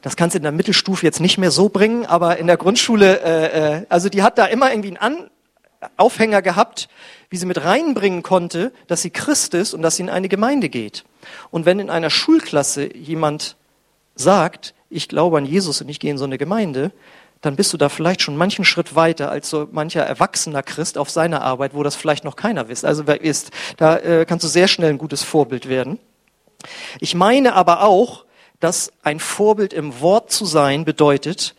Das 0.00 0.16
kannst 0.16 0.34
du 0.34 0.38
in 0.38 0.42
der 0.42 0.50
Mittelstufe 0.50 1.06
jetzt 1.06 1.20
nicht 1.20 1.38
mehr 1.38 1.52
so 1.52 1.68
bringen, 1.68 2.04
aber 2.04 2.38
in 2.38 2.48
der 2.48 2.56
Grundschule, 2.56 3.20
äh, 3.20 3.76
äh, 3.76 3.86
also 3.88 4.08
die 4.08 4.24
hat 4.24 4.38
da 4.38 4.46
immer 4.46 4.72
irgendwie 4.72 4.88
einen 4.88 4.96
An 4.96 5.30
Aufhänger 5.96 6.42
gehabt, 6.42 6.88
wie 7.30 7.36
sie 7.36 7.46
mit 7.46 7.64
reinbringen 7.64 8.24
konnte, 8.24 8.72
dass 8.88 9.02
sie 9.02 9.10
Christ 9.10 9.54
ist 9.54 9.72
und 9.72 9.82
dass 9.82 9.96
sie 9.96 10.02
in 10.02 10.10
eine 10.10 10.28
Gemeinde 10.28 10.68
geht. 10.68 11.04
Und 11.50 11.66
wenn 11.66 11.78
in 11.78 11.90
einer 11.90 12.10
Schulklasse 12.10 12.94
jemand 12.94 13.56
sagt, 14.14 14.74
ich 14.90 15.08
glaube 15.08 15.38
an 15.38 15.46
Jesus 15.46 15.80
und 15.80 15.88
ich 15.88 16.00
gehe 16.00 16.10
in 16.10 16.18
so 16.18 16.24
eine 16.24 16.38
Gemeinde, 16.38 16.92
dann 17.40 17.56
bist 17.56 17.72
du 17.72 17.76
da 17.76 17.88
vielleicht 17.88 18.22
schon 18.22 18.36
manchen 18.36 18.64
Schritt 18.64 18.94
weiter 18.94 19.30
als 19.30 19.50
so 19.50 19.68
mancher 19.72 20.02
erwachsener 20.02 20.62
Christ 20.62 20.96
auf 20.96 21.10
seiner 21.10 21.42
Arbeit, 21.42 21.74
wo 21.74 21.82
das 21.82 21.96
vielleicht 21.96 22.24
noch 22.24 22.36
keiner 22.36 22.68
wisst. 22.68 22.84
Also 22.84 23.06
wer 23.06 23.20
ist, 23.20 23.50
da 23.76 23.98
äh, 23.98 24.24
kannst 24.24 24.44
du 24.44 24.48
sehr 24.48 24.68
schnell 24.68 24.90
ein 24.90 24.98
gutes 24.98 25.22
Vorbild 25.22 25.68
werden. 25.68 25.98
Ich 27.00 27.14
meine 27.16 27.54
aber 27.54 27.82
auch, 27.82 28.24
dass 28.60 28.92
ein 29.02 29.18
Vorbild 29.18 29.72
im 29.72 30.00
Wort 30.00 30.30
zu 30.30 30.46
sein 30.46 30.84
bedeutet, 30.84 31.56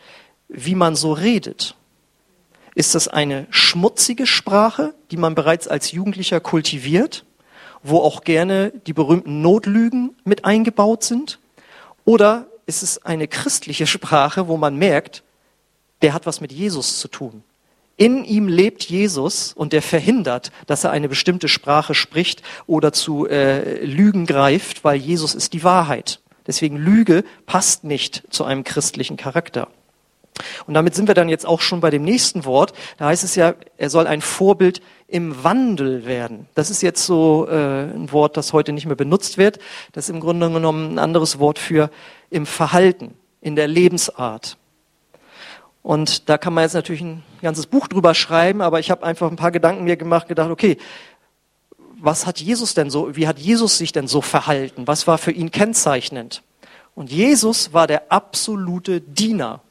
wie 0.48 0.76
man 0.76 0.96
so 0.96 1.12
redet. 1.12 1.76
Ist 2.76 2.96
das 2.96 3.10
eine 3.10 3.46
schmutzige 3.50 4.26
Sprache, 4.26 4.94
die 5.12 5.18
man 5.18 5.36
bereits 5.36 5.68
als 5.68 5.92
Jugendlicher 5.92 6.40
kultiviert, 6.40 7.26
wo 7.84 8.00
auch 8.00 8.24
gerne 8.24 8.72
die 8.88 8.94
berühmten 8.94 9.42
Notlügen 9.42 10.16
mit 10.24 10.46
eingebaut 10.46 11.04
sind? 11.04 11.40
Oder 12.06 12.48
ist 12.66 12.84
es 12.84 13.06
eine 13.06 13.28
christliche 13.28 13.88
Sprache, 13.88 14.48
wo 14.48 14.58
man 14.58 14.78
merkt, 14.78 15.24
der 16.02 16.14
hat 16.14 16.26
was 16.26 16.42
mit 16.42 16.52
Jesus 16.52 17.00
zu 17.00 17.08
tun? 17.08 17.44
In 17.96 18.26
ihm 18.26 18.48
lebt 18.48 18.84
Jesus 18.84 19.54
und 19.54 19.72
der 19.72 19.84
verhindert, 19.84 20.52
dass 20.66 20.84
er 20.84 20.92
eine 20.92 21.08
bestimmte 21.08 21.48
Sprache 21.48 21.94
spricht 21.94 22.42
oder 22.66 22.92
zu 22.92 23.28
äh, 23.28 23.86
Lügen 23.86 24.26
greift, 24.26 24.84
weil 24.84 24.98
Jesus 24.98 25.36
ist 25.36 25.54
die 25.54 25.64
Wahrheit. 25.64 26.20
Deswegen 26.48 26.78
Lüge 26.78 27.24
passt 27.46 27.84
nicht 27.84 28.24
zu 28.30 28.46
einem 28.46 28.64
christlichen 28.64 29.16
Charakter. 29.16 29.68
Und 30.66 30.74
damit 30.74 30.96
sind 30.96 31.08
wir 31.08 31.16
dann 31.16 31.30
jetzt 31.30 31.46
auch 31.46 31.62
schon 31.62 31.80
bei 31.80 31.90
dem 31.90 32.04
nächsten 32.04 32.46
Wort. 32.46 32.74
Da 32.98 33.06
heißt 33.06 33.24
es 33.24 33.36
ja, 33.36 33.54
er 33.78 33.90
soll 33.90 34.08
ein 34.08 34.22
Vorbild 34.22 34.82
im 35.08 35.44
Wandel 35.44 36.06
werden. 36.06 36.48
Das 36.56 36.70
ist 36.70 36.82
jetzt 36.82 37.06
so 37.06 37.48
äh, 37.48 37.84
ein 37.84 38.12
Wort, 38.12 38.36
das 38.36 38.54
heute 38.54 38.74
nicht 38.74 38.86
mehr 38.86 38.96
benutzt 38.96 39.38
wird. 39.38 39.60
Das 39.92 40.06
ist 40.06 40.10
im 40.10 40.20
Grunde 40.20 40.50
genommen 40.50 40.96
ein 40.96 41.00
anderes 41.00 41.40
Wort 41.40 41.60
für 41.60 41.90
im 42.30 42.46
Verhalten, 42.46 43.14
in 43.42 43.56
der 43.56 43.68
Lebensart. 43.68 44.58
Und 45.84 46.30
da 46.30 46.38
kann 46.38 46.54
man 46.54 46.64
jetzt 46.64 46.74
natürlich 46.74 47.02
ein 47.02 47.24
ganzes 47.42 47.68
Buch 47.68 47.88
drüber 47.88 48.16
schreiben, 48.16 48.62
aber 48.62 48.80
ich 48.80 48.90
habe 48.90 49.04
einfach 49.04 49.30
ein 49.30 49.36
paar 49.36 49.52
Gedanken 49.52 49.84
mir 49.84 49.98
gemacht, 49.98 50.30
gedacht, 50.30 50.50
okay, 50.50 50.78
was 52.00 52.26
hat 52.26 52.40
Jesus 52.40 52.74
denn 52.74 52.90
so, 52.90 53.16
wie 53.16 53.28
hat 53.28 53.38
Jesus 53.38 53.78
sich 53.78 53.92
denn 53.92 54.08
so 54.08 54.22
verhalten? 54.22 54.88
Was 54.88 55.08
war 55.08 55.18
für 55.18 55.32
ihn 55.32 55.52
kennzeichnend? 55.52 56.42
Und 56.96 57.12
Jesus 57.12 57.74
war 57.74 57.88
der 57.88 58.12
absolute 58.12 59.02
Diener. 59.02 59.62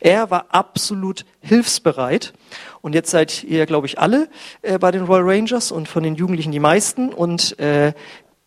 Er 0.00 0.30
war 0.30 0.46
absolut 0.50 1.24
hilfsbereit. 1.40 2.32
Und 2.80 2.94
jetzt 2.94 3.10
seid 3.10 3.44
ihr, 3.44 3.66
glaube 3.66 3.86
ich, 3.86 3.98
alle 3.98 4.28
äh, 4.62 4.78
bei 4.78 4.90
den 4.90 5.04
Royal 5.04 5.28
Rangers 5.28 5.72
und 5.72 5.88
von 5.88 6.02
den 6.02 6.14
Jugendlichen 6.14 6.52
die 6.52 6.60
meisten. 6.60 7.12
Und 7.12 7.58
äh, 7.58 7.92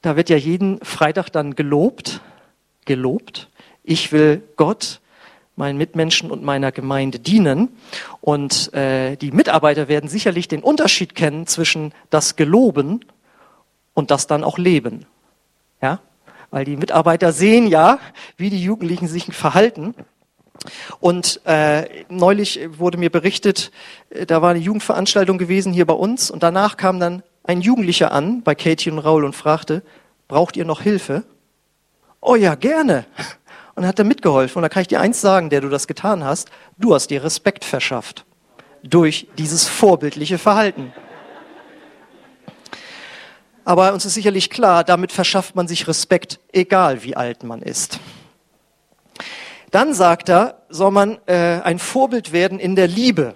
da 0.01 0.15
wird 0.15 0.29
ja 0.29 0.37
jeden 0.37 0.79
Freitag 0.83 1.29
dann 1.29 1.55
gelobt, 1.55 2.21
gelobt. 2.85 3.49
Ich 3.83 4.11
will 4.11 4.41
Gott, 4.55 5.01
meinen 5.55 5.77
Mitmenschen 5.77 6.31
und 6.31 6.43
meiner 6.43 6.71
Gemeinde 6.71 7.19
dienen. 7.19 7.69
Und 8.21 8.73
äh, 8.73 9.15
die 9.17 9.31
Mitarbeiter 9.31 9.87
werden 9.87 10.09
sicherlich 10.09 10.47
den 10.47 10.63
Unterschied 10.63 11.15
kennen 11.15 11.47
zwischen 11.47 11.93
das 12.09 12.35
Geloben 12.35 13.01
und 13.93 14.11
das 14.11 14.27
dann 14.27 14.43
auch 14.43 14.57
Leben. 14.57 15.05
Ja? 15.81 15.99
Weil 16.49 16.65
die 16.65 16.77
Mitarbeiter 16.77 17.31
sehen 17.31 17.67
ja, 17.67 17.99
wie 18.37 18.49
die 18.49 18.61
Jugendlichen 18.61 19.07
sich 19.07 19.25
verhalten. 19.25 19.93
Und 20.99 21.41
äh, 21.45 22.05
neulich 22.09 22.59
wurde 22.77 22.97
mir 22.97 23.09
berichtet, 23.09 23.71
äh, 24.09 24.25
da 24.25 24.41
war 24.41 24.51
eine 24.51 24.59
Jugendveranstaltung 24.59 25.37
gewesen 25.37 25.73
hier 25.73 25.85
bei 25.85 25.93
uns 25.93 26.29
und 26.29 26.43
danach 26.43 26.77
kam 26.77 26.99
dann 26.99 27.23
ein 27.43 27.61
Jugendlicher 27.61 28.11
an 28.11 28.43
bei 28.43 28.55
Katie 28.55 28.91
und 28.91 28.99
Raul 28.99 29.25
und 29.25 29.35
fragte, 29.35 29.81
braucht 30.27 30.55
ihr 30.55 30.65
noch 30.65 30.81
Hilfe? 30.81 31.23
Oh 32.21 32.35
ja, 32.35 32.55
gerne. 32.55 33.05
Und 33.73 33.87
hat 33.87 33.97
er 33.97 34.05
mitgeholfen. 34.05 34.57
Und 34.57 34.63
da 34.63 34.69
kann 34.69 34.81
ich 34.81 34.89
dir 34.89 34.99
eins 34.99 35.21
sagen, 35.21 35.49
der 35.49 35.61
du 35.61 35.69
das 35.69 35.87
getan 35.87 36.25
hast, 36.25 36.51
du 36.77 36.93
hast 36.93 37.09
dir 37.09 37.23
Respekt 37.23 37.63
verschafft. 37.63 38.25
Durch 38.83 39.27
dieses 39.37 39.67
vorbildliche 39.67 40.37
Verhalten. 40.37 40.93
Aber 43.63 43.93
uns 43.93 44.05
ist 44.05 44.15
sicherlich 44.15 44.49
klar, 44.49 44.83
damit 44.83 45.13
verschafft 45.13 45.55
man 45.55 45.69
sich 45.69 45.87
Respekt, 45.87 46.39
egal 46.51 47.03
wie 47.03 47.15
alt 47.15 47.43
man 47.43 47.61
ist. 47.61 47.99
Dann 49.71 49.93
sagt 49.93 50.29
er, 50.29 50.61
soll 50.69 50.91
man 50.91 51.17
äh, 51.27 51.61
ein 51.61 51.79
Vorbild 51.79 52.33
werden 52.33 52.59
in 52.59 52.75
der 52.75 52.87
Liebe. 52.87 53.35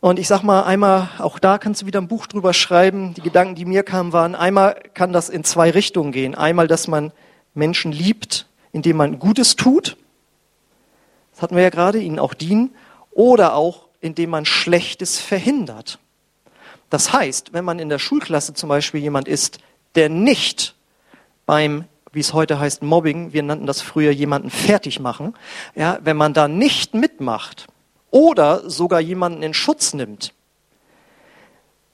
Und 0.00 0.18
ich 0.18 0.26
sag 0.26 0.42
mal 0.42 0.62
einmal, 0.62 1.10
auch 1.18 1.38
da 1.38 1.58
kannst 1.58 1.82
du 1.82 1.86
wieder 1.86 2.00
ein 2.00 2.08
Buch 2.08 2.26
drüber 2.26 2.52
schreiben. 2.54 3.14
Die 3.14 3.20
Gedanken, 3.20 3.54
die 3.54 3.64
mir 3.64 3.82
kamen, 3.82 4.12
waren, 4.12 4.34
einmal 4.34 4.80
kann 4.94 5.12
das 5.12 5.28
in 5.28 5.44
zwei 5.44 5.70
Richtungen 5.70 6.10
gehen. 6.10 6.34
Einmal, 6.34 6.66
dass 6.66 6.88
man 6.88 7.12
Menschen 7.54 7.92
liebt, 7.92 8.46
indem 8.72 8.96
man 8.96 9.18
Gutes 9.18 9.56
tut. 9.56 9.96
Das 11.32 11.42
hatten 11.42 11.54
wir 11.54 11.62
ja 11.62 11.70
gerade, 11.70 11.98
ihnen 11.98 12.18
auch 12.18 12.34
dienen. 12.34 12.74
Oder 13.12 13.54
auch, 13.54 13.88
indem 14.00 14.30
man 14.30 14.44
Schlechtes 14.44 15.20
verhindert. 15.20 15.98
Das 16.88 17.12
heißt, 17.12 17.52
wenn 17.52 17.64
man 17.64 17.78
in 17.78 17.88
der 17.88 17.98
Schulklasse 17.98 18.54
zum 18.54 18.68
Beispiel 18.68 19.00
jemand 19.00 19.28
ist, 19.28 19.58
der 19.94 20.08
nicht 20.08 20.74
beim 21.46 21.84
wie 22.12 22.20
es 22.20 22.32
heute 22.32 22.58
heißt, 22.58 22.82
Mobbing, 22.82 23.32
wir 23.32 23.42
nannten 23.42 23.66
das 23.66 23.80
früher 23.80 24.10
jemanden 24.10 24.50
fertig 24.50 25.00
machen, 25.00 25.34
ja, 25.74 25.98
wenn 26.02 26.16
man 26.16 26.34
da 26.34 26.48
nicht 26.48 26.94
mitmacht 26.94 27.66
oder 28.10 28.68
sogar 28.68 29.00
jemanden 29.00 29.42
in 29.42 29.54
Schutz 29.54 29.94
nimmt, 29.94 30.34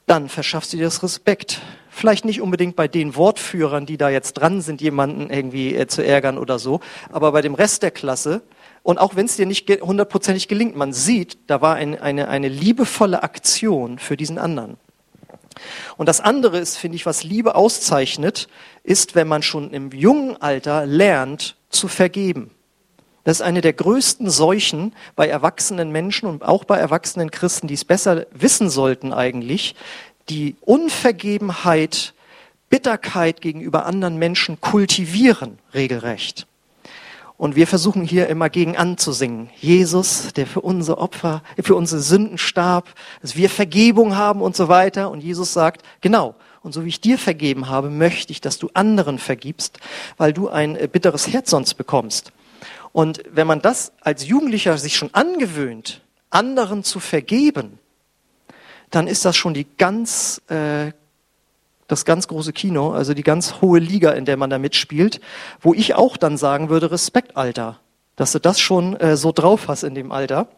dann 0.07 0.29
verschafft 0.29 0.69
sie 0.69 0.79
das 0.79 1.03
Respekt. 1.03 1.61
Vielleicht 1.89 2.25
nicht 2.25 2.41
unbedingt 2.41 2.75
bei 2.75 2.87
den 2.87 3.15
Wortführern, 3.15 3.85
die 3.85 3.97
da 3.97 4.09
jetzt 4.09 4.33
dran 4.33 4.61
sind, 4.61 4.81
jemanden 4.81 5.29
irgendwie 5.29 5.75
äh, 5.75 5.87
zu 5.87 6.03
ärgern 6.03 6.37
oder 6.37 6.59
so, 6.59 6.79
aber 7.11 7.31
bei 7.31 7.41
dem 7.41 7.55
Rest 7.55 7.83
der 7.83 7.91
Klasse. 7.91 8.41
Und 8.83 8.99
auch 8.99 9.15
wenn 9.15 9.25
es 9.25 9.35
dir 9.35 9.45
nicht 9.45 9.69
hundertprozentig 9.69 10.47
gelingt, 10.47 10.75
man 10.75 10.93
sieht, 10.93 11.37
da 11.47 11.61
war 11.61 11.75
ein, 11.75 11.99
eine, 11.99 12.29
eine 12.29 12.47
liebevolle 12.47 13.21
Aktion 13.21 13.99
für 13.99 14.15
diesen 14.15 14.37
anderen. 14.37 14.77
Und 15.97 16.07
das 16.07 16.21
andere 16.21 16.57
ist, 16.59 16.77
finde 16.77 16.95
ich, 16.95 17.05
was 17.05 17.23
Liebe 17.23 17.55
auszeichnet, 17.55 18.47
ist, 18.87 19.15
wenn 19.15 19.27
man 19.27 19.43
schon 19.43 19.71
im 19.71 19.91
jungen 19.91 20.41
Alter 20.41 20.85
lernt 20.85 21.57
zu 21.69 21.87
vergeben. 21.87 22.51
Das 23.25 23.37
ist 23.37 23.45
eine 23.45 23.59
der 23.59 23.73
größten 23.73 24.29
Seuchen 24.29 24.93
bei 25.17 25.27
erwachsenen 25.27 25.91
Menschen 25.91 26.29
und 26.29 26.43
auch 26.43 26.63
bei 26.63 26.77
erwachsenen 26.77 27.29
Christen, 27.29 27.67
die 27.67 27.73
es 27.73 27.83
besser 27.83 28.25
wissen 28.31 28.69
sollten 28.69 29.11
eigentlich, 29.11 29.75
die 30.29 30.55
Unvergebenheit, 30.61 32.13
Bitterkeit 32.69 33.41
gegenüber 33.41 33.85
anderen 33.85 34.17
Menschen 34.17 34.61
kultivieren 34.61 35.59
regelrecht. 35.73 36.47
Und 37.35 37.57
wir 37.57 37.67
versuchen 37.67 38.03
hier 38.03 38.27
immer 38.27 38.49
gegen 38.49 38.77
anzusingen. 38.77 39.49
Jesus, 39.59 40.31
der 40.33 40.47
für 40.47 40.61
unsere 40.61 40.97
Opfer, 40.97 41.43
für 41.61 41.75
unsere 41.75 42.01
Sünden 42.01 42.37
starb, 42.37 42.87
dass 43.21 43.35
wir 43.35 43.49
Vergebung 43.49 44.15
haben 44.15 44.41
und 44.41 44.55
so 44.55 44.69
weiter. 44.69 45.11
Und 45.11 45.21
Jesus 45.21 45.51
sagt, 45.51 45.83
genau. 45.99 46.35
Und 46.67 46.73
so 46.73 46.83
wie 46.83 46.89
ich 46.89 46.99
dir 46.99 47.17
vergeben 47.17 47.69
habe, 47.69 47.89
möchte 47.89 48.33
ich, 48.33 48.41
dass 48.41 48.57
du 48.57 48.69
anderen 48.73 49.19
vergibst, 49.19 49.79
weil 50.17 50.33
du 50.33 50.49
ein 50.49 50.75
äh, 50.75 50.89
bitteres 50.91 51.29
Herz 51.29 51.49
sonst 51.49 51.75
bekommst. 51.75 52.33
Und 52.91 53.23
wenn 53.31 53.47
man 53.47 53.61
das 53.61 53.93
als 54.01 54.27
Jugendlicher 54.27 54.77
sich 54.77 54.97
schon 54.97 55.13
angewöhnt, 55.13 56.01
anderen 56.29 56.83
zu 56.83 56.99
vergeben, 56.99 57.79
dann 58.89 59.07
ist 59.07 59.23
das 59.23 59.37
schon 59.37 59.53
die 59.53 59.65
ganz 59.77 60.41
äh, 60.49 60.91
das 61.87 62.03
ganz 62.03 62.27
große 62.27 62.51
Kino, 62.51 62.91
also 62.91 63.13
die 63.13 63.23
ganz 63.23 63.61
hohe 63.61 63.79
Liga, 63.79 64.11
in 64.11 64.25
der 64.25 64.35
man 64.35 64.49
da 64.49 64.59
mitspielt, 64.59 65.21
wo 65.61 65.73
ich 65.73 65.95
auch 65.95 66.17
dann 66.17 66.35
sagen 66.35 66.67
würde, 66.67 66.91
Respekt, 66.91 67.37
Alter, 67.37 67.79
dass 68.17 68.33
du 68.33 68.39
das 68.41 68.59
schon 68.59 68.97
äh, 68.97 69.15
so 69.15 69.31
drauf 69.31 69.69
hast 69.69 69.83
in 69.83 69.95
dem 69.95 70.11
Alter. 70.11 70.49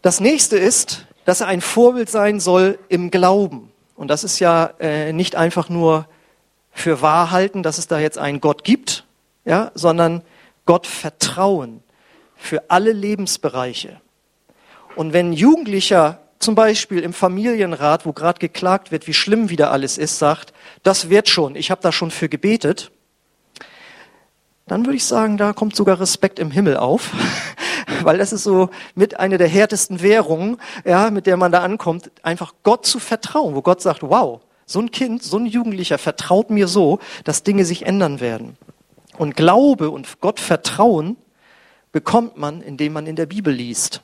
Das 0.00 0.20
nächste 0.20 0.56
ist, 0.56 1.04
dass 1.26 1.42
er 1.42 1.48
ein 1.48 1.60
Vorbild 1.60 2.08
sein 2.08 2.40
soll 2.40 2.78
im 2.88 3.10
Glauben. 3.10 3.70
Und 3.94 4.08
das 4.08 4.24
ist 4.24 4.38
ja 4.40 4.70
äh, 4.80 5.12
nicht 5.12 5.36
einfach 5.36 5.68
nur 5.68 6.06
für 6.72 7.00
wahr 7.00 7.30
halten, 7.30 7.62
dass 7.62 7.78
es 7.78 7.86
da 7.86 7.98
jetzt 7.98 8.18
einen 8.18 8.40
Gott 8.40 8.64
gibt, 8.64 9.04
ja, 9.44 9.70
sondern 9.74 10.22
Gott 10.66 10.86
vertrauen 10.86 11.82
für 12.36 12.70
alle 12.70 12.92
Lebensbereiche. 12.92 14.00
Und 14.96 15.12
wenn 15.12 15.32
Jugendlicher 15.32 16.20
zum 16.38 16.54
Beispiel 16.54 17.00
im 17.00 17.12
Familienrat, 17.12 18.04
wo 18.04 18.12
gerade 18.12 18.38
geklagt 18.38 18.92
wird, 18.92 19.06
wie 19.06 19.14
schlimm 19.14 19.48
wieder 19.48 19.70
alles 19.70 19.98
ist, 19.98 20.18
sagt, 20.18 20.52
das 20.82 21.08
wird 21.08 21.28
schon, 21.28 21.56
ich 21.56 21.70
habe 21.70 21.80
da 21.80 21.90
schon 21.90 22.10
für 22.10 22.28
gebetet, 22.28 22.90
dann 24.66 24.84
würde 24.84 24.96
ich 24.96 25.04
sagen, 25.04 25.36
da 25.36 25.52
kommt 25.52 25.76
sogar 25.76 26.00
Respekt 26.00 26.38
im 26.38 26.50
Himmel 26.50 26.76
auf, 26.76 27.10
weil 28.04 28.18
das 28.18 28.32
ist 28.32 28.44
so 28.44 28.70
mit 28.94 29.18
einer 29.18 29.38
der 29.38 29.48
härtesten 29.48 30.02
Währungen, 30.02 30.58
ja, 30.84 31.10
mit 31.10 31.26
der 31.26 31.36
man 31.36 31.52
da 31.52 31.62
ankommt, 31.62 32.10
einfach 32.22 32.54
Gott 32.62 32.86
zu 32.86 32.98
vertrauen, 32.98 33.54
wo 33.54 33.62
Gott 33.62 33.80
sagt, 33.80 34.02
wow, 34.02 34.40
so 34.66 34.80
ein 34.80 34.90
Kind, 34.90 35.22
so 35.22 35.38
ein 35.38 35.46
Jugendlicher 35.46 35.98
vertraut 35.98 36.50
mir 36.50 36.68
so, 36.68 36.98
dass 37.24 37.42
Dinge 37.42 37.64
sich 37.64 37.86
ändern 37.86 38.20
werden. 38.20 38.56
Und 39.18 39.36
Glaube 39.36 39.90
und 39.90 40.20
Gott 40.20 40.40
vertrauen 40.40 41.16
bekommt 41.92 42.36
man, 42.36 42.60
indem 42.60 42.92
man 42.92 43.06
in 43.06 43.16
der 43.16 43.26
Bibel 43.26 43.54
liest. 43.54 44.02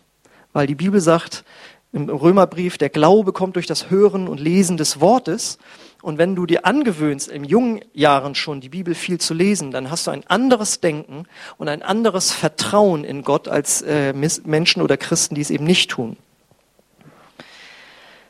Weil 0.52 0.66
die 0.66 0.74
Bibel 0.74 1.00
sagt, 1.00 1.44
im 1.92 2.08
Römerbrief, 2.08 2.78
der 2.78 2.88
Glaube 2.88 3.32
kommt 3.32 3.56
durch 3.56 3.66
das 3.66 3.90
Hören 3.90 4.28
und 4.28 4.38
Lesen 4.38 4.76
des 4.76 5.00
Wortes. 5.00 5.58
Und 6.02 6.18
wenn 6.18 6.34
du 6.34 6.46
dir 6.46 6.64
angewöhnst, 6.64 7.28
in 7.28 7.44
jungen 7.44 7.80
Jahren 7.92 8.34
schon 8.34 8.60
die 8.60 8.70
Bibel 8.70 8.94
viel 8.94 9.18
zu 9.18 9.34
lesen, 9.34 9.70
dann 9.70 9.90
hast 9.90 10.06
du 10.06 10.10
ein 10.10 10.26
anderes 10.26 10.80
Denken 10.80 11.26
und 11.58 11.68
ein 11.68 11.82
anderes 11.82 12.32
Vertrauen 12.32 13.04
in 13.04 13.22
Gott 13.22 13.48
als 13.48 13.82
äh, 13.82 14.12
Menschen 14.12 14.82
oder 14.82 14.96
Christen, 14.96 15.34
die 15.34 15.42
es 15.42 15.50
eben 15.50 15.64
nicht 15.64 15.90
tun. 15.90 16.16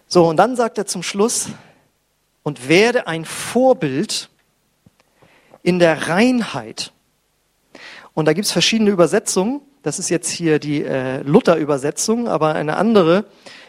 So, 0.08 0.26
und 0.26 0.36
dann 0.36 0.56
sagt 0.56 0.78
er 0.78 0.86
zum 0.86 1.04
Schluss, 1.04 1.50
und 2.42 2.68
werde 2.68 3.06
ein 3.06 3.24
Vorbild 3.24 4.28
in 5.62 5.78
der 5.78 6.08
Reinheit. 6.08 6.92
Und 8.14 8.24
da 8.26 8.32
gibt's 8.32 8.52
verschiedene 8.52 8.90
Übersetzungen. 8.90 9.60
Das 9.82 9.98
ist 9.98 10.10
jetzt 10.10 10.28
hier 10.28 10.58
die 10.58 10.84
äh, 10.84 11.22
Luther-Übersetzung, 11.22 12.28
aber 12.28 12.54
eine 12.54 12.76
andere 12.76 13.24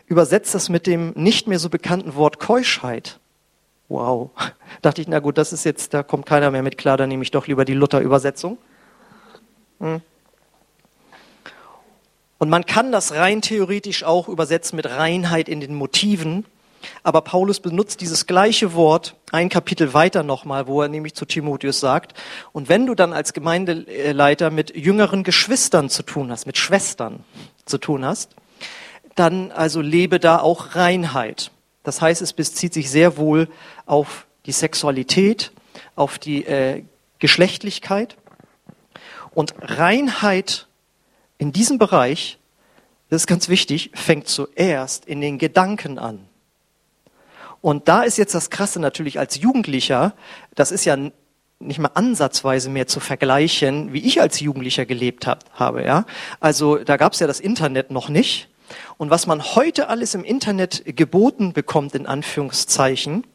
übersetzt 0.07 0.55
das 0.55 0.67
mit 0.67 0.87
dem 0.87 1.11
nicht 1.15 1.47
mehr 1.47 1.59
so 1.59 1.69
bekannten 1.69 2.15
Wort 2.15 2.39
Keuschheit. 2.39 3.20
Wow. 3.91 4.29
Dachte 4.81 5.01
ich, 5.01 5.07
na 5.07 5.19
gut, 5.19 5.37
das 5.37 5.51
ist 5.51 5.65
jetzt, 5.65 5.93
da 5.93 6.01
kommt 6.01 6.25
keiner 6.25 6.49
mehr 6.49 6.63
mit 6.63 6.77
klar, 6.77 6.95
dann 6.95 7.09
nehme 7.09 7.23
ich 7.23 7.31
doch 7.31 7.47
lieber 7.47 7.65
die 7.65 7.73
Luther-Übersetzung. 7.73 8.57
Hm. 9.79 10.01
Und 12.37 12.49
man 12.49 12.65
kann 12.65 12.91
das 12.91 13.13
rein 13.13 13.41
theoretisch 13.41 14.03
auch 14.03 14.27
übersetzen 14.29 14.77
mit 14.77 14.89
Reinheit 14.89 15.49
in 15.49 15.59
den 15.59 15.75
Motiven. 15.75 16.45
Aber 17.03 17.21
Paulus 17.21 17.59
benutzt 17.59 18.01
dieses 18.01 18.25
gleiche 18.25 18.73
Wort 18.73 19.15
ein 19.31 19.49
Kapitel 19.49 19.93
weiter 19.93 20.23
nochmal, 20.23 20.65
wo 20.65 20.81
er 20.81 20.87
nämlich 20.87 21.13
zu 21.13 21.25
Timotheus 21.25 21.79
sagt, 21.79 22.15
und 22.53 22.69
wenn 22.69 22.87
du 22.87 22.95
dann 22.95 23.13
als 23.13 23.33
Gemeindeleiter 23.33 24.49
mit 24.49 24.75
jüngeren 24.75 25.23
Geschwistern 25.23 25.89
zu 25.89 26.01
tun 26.01 26.31
hast, 26.31 26.47
mit 26.47 26.57
Schwestern 26.57 27.23
zu 27.65 27.77
tun 27.77 28.05
hast, 28.05 28.35
dann 29.15 29.51
also 29.51 29.81
lebe 29.81 30.19
da 30.19 30.39
auch 30.39 30.75
Reinheit. 30.75 31.51
Das 31.83 32.01
heißt, 32.01 32.21
es 32.21 32.33
bezieht 32.33 32.73
sich 32.73 32.89
sehr 32.89 33.17
wohl 33.17 33.47
auf 33.85 34.27
die 34.45 34.51
Sexualität, 34.51 35.51
auf 35.95 36.19
die 36.19 36.45
äh, 36.45 36.83
Geschlechtlichkeit. 37.19 38.17
Und 39.33 39.53
Reinheit 39.61 40.67
in 41.37 41.51
diesem 41.51 41.77
Bereich, 41.77 42.37
das 43.09 43.23
ist 43.23 43.27
ganz 43.27 43.49
wichtig, 43.49 43.91
fängt 43.93 44.27
zuerst 44.27 45.05
in 45.05 45.21
den 45.21 45.37
Gedanken 45.37 45.97
an. 45.97 46.27
Und 47.61 47.87
da 47.87 48.01
ist 48.01 48.17
jetzt 48.17 48.35
das 48.35 48.49
Krasse 48.49 48.79
natürlich 48.79 49.19
als 49.19 49.39
Jugendlicher, 49.39 50.13
das 50.55 50.71
ist 50.71 50.85
ja 50.85 50.97
nicht 51.61 51.79
mal 51.79 51.91
ansatzweise 51.93 52.69
mehr 52.69 52.87
zu 52.87 52.99
vergleichen, 52.99 53.93
wie 53.93 53.99
ich 53.99 54.19
als 54.19 54.39
Jugendlicher 54.39 54.85
gelebt 54.85 55.27
hab, 55.27 55.49
habe. 55.53 55.83
Ja? 55.83 56.05
Also 56.39 56.77
da 56.77 56.97
gab 56.97 57.13
es 57.13 57.19
ja 57.19 57.27
das 57.27 57.39
Internet 57.39 57.91
noch 57.91 58.09
nicht. 58.09 58.49
Und 58.97 59.09
was 59.09 59.27
man 59.27 59.43
heute 59.55 59.89
alles 59.89 60.13
im 60.13 60.23
Internet 60.23 60.83
geboten 60.85 61.53
bekommt, 61.53 61.95
in 61.95 62.05
Anführungszeichen, 62.05 63.25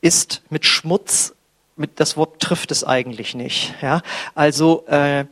ist 0.00 0.42
mit 0.50 0.64
Schmutz, 0.64 1.34
mit 1.76 2.00
das 2.00 2.16
Wort 2.16 2.40
trifft 2.40 2.70
es 2.70 2.84
eigentlich 2.84 3.34
nicht. 3.34 3.74
Ja? 3.82 4.02
Also 4.34 4.86
äh, 4.86 5.24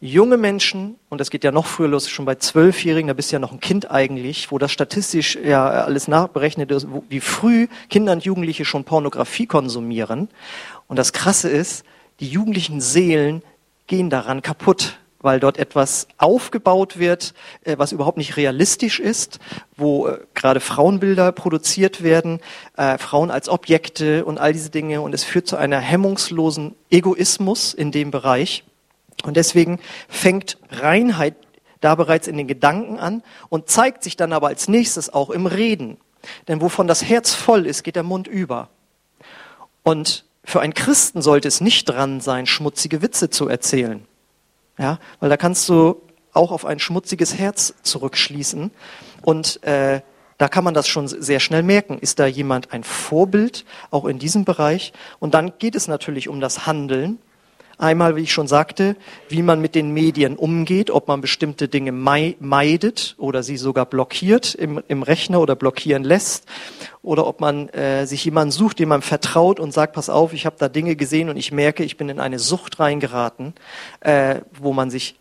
junge 0.00 0.36
Menschen, 0.36 0.96
und 1.08 1.20
das 1.20 1.30
geht 1.30 1.44
ja 1.44 1.52
noch 1.52 1.66
früher 1.66 1.88
los, 1.88 2.08
schon 2.08 2.24
bei 2.24 2.36
Zwölfjährigen, 2.36 3.08
da 3.08 3.14
bist 3.14 3.30
du 3.30 3.36
ja 3.36 3.40
noch 3.40 3.52
ein 3.52 3.60
Kind 3.60 3.90
eigentlich, 3.90 4.50
wo 4.50 4.58
das 4.58 4.72
statistisch 4.72 5.36
ja 5.36 5.68
alles 5.68 6.08
nachberechnet 6.08 6.70
ist, 6.70 6.86
wie 7.08 7.20
früh 7.20 7.68
Kinder 7.88 8.12
und 8.12 8.24
Jugendliche 8.24 8.64
schon 8.64 8.84
Pornografie 8.84 9.46
konsumieren. 9.46 10.28
Und 10.88 10.98
das 10.98 11.12
Krasse 11.12 11.48
ist, 11.50 11.84
die 12.20 12.28
jugendlichen 12.28 12.80
Seelen 12.80 13.42
gehen 13.86 14.10
daran 14.10 14.42
kaputt 14.42 14.99
weil 15.22 15.40
dort 15.40 15.58
etwas 15.58 16.08
aufgebaut 16.18 16.98
wird, 16.98 17.34
äh, 17.64 17.76
was 17.78 17.92
überhaupt 17.92 18.18
nicht 18.18 18.36
realistisch 18.36 19.00
ist, 19.00 19.38
wo 19.76 20.08
äh, 20.08 20.18
gerade 20.34 20.60
Frauenbilder 20.60 21.32
produziert 21.32 22.02
werden, 22.02 22.40
äh, 22.76 22.98
Frauen 22.98 23.30
als 23.30 23.48
Objekte 23.48 24.24
und 24.24 24.38
all 24.38 24.52
diese 24.52 24.70
Dinge. 24.70 25.00
Und 25.00 25.14
es 25.14 25.24
führt 25.24 25.46
zu 25.46 25.56
einer 25.56 25.78
hemmungslosen 25.78 26.74
Egoismus 26.90 27.74
in 27.74 27.92
dem 27.92 28.10
Bereich. 28.10 28.64
Und 29.24 29.36
deswegen 29.36 29.80
fängt 30.08 30.58
Reinheit 30.70 31.34
da 31.80 31.94
bereits 31.94 32.28
in 32.28 32.36
den 32.36 32.46
Gedanken 32.46 32.98
an 32.98 33.22
und 33.48 33.68
zeigt 33.68 34.02
sich 34.02 34.16
dann 34.16 34.32
aber 34.32 34.48
als 34.48 34.68
nächstes 34.68 35.12
auch 35.12 35.30
im 35.30 35.46
Reden. 35.46 35.98
Denn 36.48 36.60
wovon 36.60 36.86
das 36.86 37.04
Herz 37.04 37.34
voll 37.34 37.66
ist, 37.66 37.82
geht 37.82 37.96
der 37.96 38.02
Mund 38.02 38.28
über. 38.28 38.68
Und 39.82 40.24
für 40.44 40.60
einen 40.60 40.74
Christen 40.74 41.22
sollte 41.22 41.48
es 41.48 41.60
nicht 41.60 41.88
dran 41.88 42.20
sein, 42.20 42.46
schmutzige 42.46 43.02
Witze 43.02 43.30
zu 43.30 43.48
erzählen. 43.48 44.06
Ja, 44.80 44.98
weil 45.20 45.28
da 45.28 45.36
kannst 45.36 45.68
du 45.68 46.00
auch 46.32 46.50
auf 46.50 46.64
ein 46.64 46.78
schmutziges 46.78 47.36
Herz 47.36 47.74
zurückschließen. 47.82 48.70
Und 49.20 49.62
äh, 49.62 50.00
da 50.38 50.48
kann 50.48 50.64
man 50.64 50.72
das 50.72 50.88
schon 50.88 51.06
sehr 51.06 51.38
schnell 51.38 51.62
merken. 51.62 51.98
Ist 51.98 52.18
da 52.18 52.24
jemand 52.24 52.72
ein 52.72 52.82
Vorbild, 52.82 53.66
auch 53.90 54.06
in 54.06 54.18
diesem 54.18 54.46
Bereich? 54.46 54.94
Und 55.18 55.34
dann 55.34 55.52
geht 55.58 55.74
es 55.74 55.86
natürlich 55.86 56.30
um 56.30 56.40
das 56.40 56.66
Handeln. 56.66 57.18
Einmal, 57.80 58.14
wie 58.14 58.20
ich 58.20 58.32
schon 58.32 58.46
sagte, 58.46 58.94
wie 59.30 59.40
man 59.40 59.62
mit 59.62 59.74
den 59.74 59.94
Medien 59.94 60.36
umgeht, 60.36 60.90
ob 60.90 61.08
man 61.08 61.22
bestimmte 61.22 61.66
Dinge 61.66 61.92
meidet 61.92 63.14
oder 63.16 63.42
sie 63.42 63.56
sogar 63.56 63.86
blockiert 63.86 64.54
im, 64.54 64.82
im 64.86 65.02
Rechner 65.02 65.40
oder 65.40 65.56
blockieren 65.56 66.04
lässt, 66.04 66.44
oder 67.00 67.26
ob 67.26 67.40
man 67.40 67.70
äh, 67.70 68.06
sich 68.06 68.22
jemanden 68.22 68.52
sucht, 68.52 68.80
dem 68.80 68.90
man 68.90 69.00
vertraut 69.00 69.58
und 69.58 69.72
sagt, 69.72 69.94
pass 69.94 70.10
auf, 70.10 70.34
ich 70.34 70.44
habe 70.44 70.56
da 70.58 70.68
Dinge 70.68 70.94
gesehen 70.94 71.30
und 71.30 71.38
ich 71.38 71.52
merke, 71.52 71.82
ich 71.82 71.96
bin 71.96 72.10
in 72.10 72.20
eine 72.20 72.38
Sucht 72.38 72.78
reingeraten, 72.80 73.54
äh, 74.00 74.42
wo 74.60 74.74
man 74.74 74.90
sich 74.90 75.18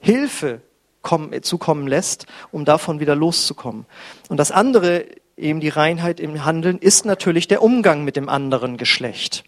Hilfe 0.00 0.62
kommen, 1.02 1.40
zukommen 1.44 1.86
lässt, 1.86 2.26
um 2.50 2.64
davon 2.64 2.98
wieder 2.98 3.14
loszukommen. 3.14 3.86
Und 4.28 4.38
das 4.38 4.50
andere, 4.50 5.04
eben 5.36 5.60
die 5.60 5.68
Reinheit 5.68 6.18
im 6.18 6.44
Handeln, 6.44 6.78
ist 6.78 7.04
natürlich 7.04 7.46
der 7.46 7.62
Umgang 7.62 8.02
mit 8.02 8.16
dem 8.16 8.28
anderen 8.28 8.78
Geschlecht. 8.78 9.44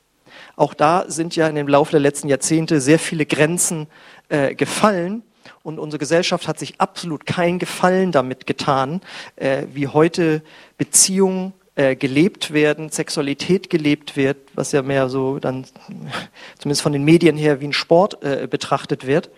Auch 0.56 0.74
da 0.74 1.04
sind 1.08 1.34
ja 1.36 1.48
in 1.48 1.54
dem 1.54 1.68
Laufe 1.68 1.92
der 1.92 2.00
letzten 2.00 2.28
Jahrzehnte 2.28 2.80
sehr 2.80 2.98
viele 2.98 3.26
Grenzen 3.26 3.86
äh, 4.28 4.54
gefallen. 4.54 5.22
Und 5.62 5.78
unsere 5.78 5.98
Gesellschaft 5.98 6.48
hat 6.48 6.58
sich 6.58 6.80
absolut 6.80 7.26
kein 7.26 7.58
Gefallen 7.58 8.12
damit 8.12 8.46
getan, 8.46 9.00
äh, 9.36 9.64
wie 9.72 9.88
heute 9.88 10.42
Beziehungen 10.76 11.52
äh, 11.74 11.96
gelebt 11.96 12.52
werden, 12.52 12.90
Sexualität 12.90 13.70
gelebt 13.70 14.16
wird, 14.16 14.36
was 14.54 14.72
ja 14.72 14.82
mehr 14.82 15.08
so 15.08 15.38
dann 15.38 15.64
zumindest 16.58 16.82
von 16.82 16.92
den 16.92 17.04
Medien 17.04 17.36
her 17.36 17.60
wie 17.60 17.68
ein 17.68 17.72
Sport 17.72 18.22
äh, 18.22 18.46
betrachtet 18.46 19.06
wird. 19.06 19.30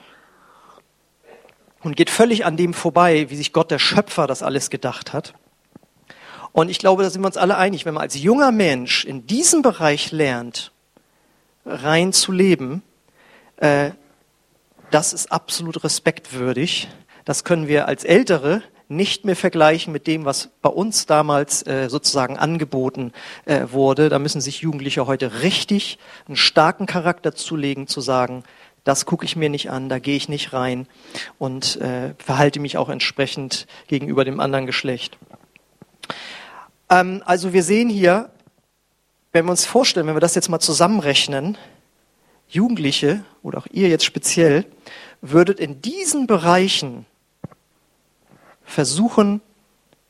Und 1.82 1.96
geht 1.96 2.10
völlig 2.10 2.46
an 2.46 2.56
dem 2.56 2.74
vorbei, 2.74 3.26
wie 3.28 3.36
sich 3.36 3.52
Gott 3.52 3.70
der 3.70 3.78
Schöpfer 3.78 4.26
das 4.26 4.42
alles 4.42 4.70
gedacht 4.70 5.12
hat. 5.12 5.34
Und 6.50 6.70
ich 6.70 6.78
glaube, 6.78 7.02
da 7.02 7.10
sind 7.10 7.22
wir 7.22 7.26
uns 7.26 7.36
alle 7.36 7.56
einig, 7.56 7.84
wenn 7.84 7.94
man 7.94 8.02
als 8.02 8.20
junger 8.20 8.52
Mensch 8.52 9.04
in 9.04 9.26
diesem 9.26 9.60
Bereich 9.62 10.10
lernt, 10.10 10.72
rein 11.64 12.12
zu 12.12 12.32
leben, 12.32 12.82
äh, 13.56 13.90
das 14.90 15.12
ist 15.12 15.32
absolut 15.32 15.82
respektwürdig. 15.82 16.88
Das 17.24 17.44
können 17.44 17.68
wir 17.68 17.88
als 17.88 18.04
Ältere 18.04 18.62
nicht 18.88 19.24
mehr 19.24 19.36
vergleichen 19.36 19.92
mit 19.92 20.06
dem, 20.06 20.24
was 20.24 20.50
bei 20.60 20.68
uns 20.68 21.06
damals 21.06 21.66
äh, 21.66 21.88
sozusagen 21.88 22.38
angeboten 22.38 23.12
äh, 23.46 23.66
wurde. 23.70 24.08
Da 24.08 24.18
müssen 24.18 24.40
sich 24.40 24.60
Jugendliche 24.60 25.06
heute 25.06 25.42
richtig 25.42 25.98
einen 26.26 26.36
starken 26.36 26.86
Charakter 26.86 27.34
zulegen, 27.34 27.86
zu 27.86 28.00
sagen, 28.00 28.44
das 28.84 29.06
gucke 29.06 29.24
ich 29.24 29.34
mir 29.34 29.48
nicht 29.48 29.70
an, 29.70 29.88
da 29.88 29.98
gehe 29.98 30.16
ich 30.16 30.28
nicht 30.28 30.52
rein 30.52 30.86
und 31.38 31.76
äh, 31.80 32.14
verhalte 32.18 32.60
mich 32.60 32.76
auch 32.76 32.90
entsprechend 32.90 33.66
gegenüber 33.88 34.26
dem 34.26 34.40
anderen 34.40 34.66
Geschlecht. 34.66 35.18
Ähm, 36.90 37.22
also 37.24 37.54
wir 37.54 37.62
sehen 37.62 37.88
hier, 37.88 38.30
wenn 39.34 39.46
wir 39.46 39.50
uns 39.50 39.66
vorstellen, 39.66 40.06
wenn 40.06 40.14
wir 40.14 40.20
das 40.20 40.36
jetzt 40.36 40.48
mal 40.48 40.60
zusammenrechnen, 40.60 41.58
Jugendliche 42.48 43.24
oder 43.42 43.58
auch 43.58 43.66
ihr 43.72 43.88
jetzt 43.88 44.04
speziell, 44.04 44.64
würdet 45.22 45.58
in 45.58 45.82
diesen 45.82 46.28
Bereichen 46.28 47.04
versuchen, 48.64 49.40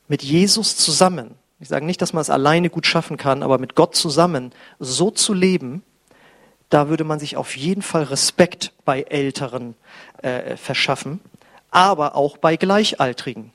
mit 0.08 0.22
Jesus 0.22 0.76
zusammen, 0.76 1.37
ich 1.58 1.68
sage 1.68 1.87
nicht, 1.87 2.02
dass 2.02 2.12
man 2.12 2.20
es 2.20 2.28
alleine 2.28 2.68
gut 2.68 2.87
schaffen 2.87 3.16
kann, 3.16 3.42
aber 3.42 3.58
mit 3.58 3.74
Gott 3.74 3.96
zusammen 3.96 4.52
so 4.78 5.10
zu 5.10 5.32
leben, 5.32 5.82
da 6.68 6.90
würde 6.90 7.04
man 7.04 7.18
sich 7.18 7.38
auf 7.38 7.56
jeden 7.56 7.80
Fall 7.80 8.02
Respekt 8.02 8.74
bei 8.84 9.04
Älteren 9.04 9.74
äh, 10.18 10.58
verschaffen, 10.58 11.20
aber 11.70 12.14
auch 12.14 12.37
bei 12.37 12.56
Gleichaltrigen. 12.56 13.52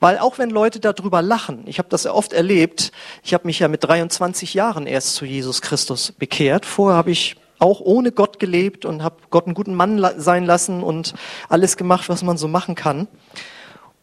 Weil 0.00 0.18
auch 0.18 0.38
wenn 0.38 0.48
Leute 0.48 0.80
darüber 0.80 1.20
lachen, 1.20 1.62
ich 1.66 1.78
habe 1.78 1.90
das 1.90 2.04
ja 2.04 2.12
oft 2.12 2.32
erlebt, 2.32 2.90
ich 3.22 3.34
habe 3.34 3.46
mich 3.46 3.58
ja 3.58 3.68
mit 3.68 3.84
23 3.84 4.54
Jahren 4.54 4.86
erst 4.86 5.14
zu 5.14 5.26
Jesus 5.26 5.60
Christus 5.60 6.12
bekehrt. 6.12 6.64
Vorher 6.64 6.96
habe 6.96 7.10
ich 7.10 7.36
auch 7.58 7.80
ohne 7.80 8.10
Gott 8.10 8.38
gelebt 8.38 8.86
und 8.86 9.02
habe 9.02 9.16
Gott 9.28 9.44
einen 9.44 9.54
guten 9.54 9.74
Mann 9.74 10.02
sein 10.16 10.46
lassen 10.46 10.82
und 10.82 11.14
alles 11.50 11.76
gemacht, 11.76 12.08
was 12.08 12.22
man 12.22 12.38
so 12.38 12.48
machen 12.48 12.74
kann. 12.74 13.06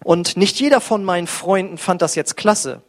Und 0.03 0.37
nicht 0.37 0.59
jeder 0.59 0.79
von 0.79 1.03
meinen 1.03 1.27
Freunden 1.27 1.79
fand 1.79 2.03
das 2.03 2.13
jetzt 2.13 2.37
klasse, 2.37 2.83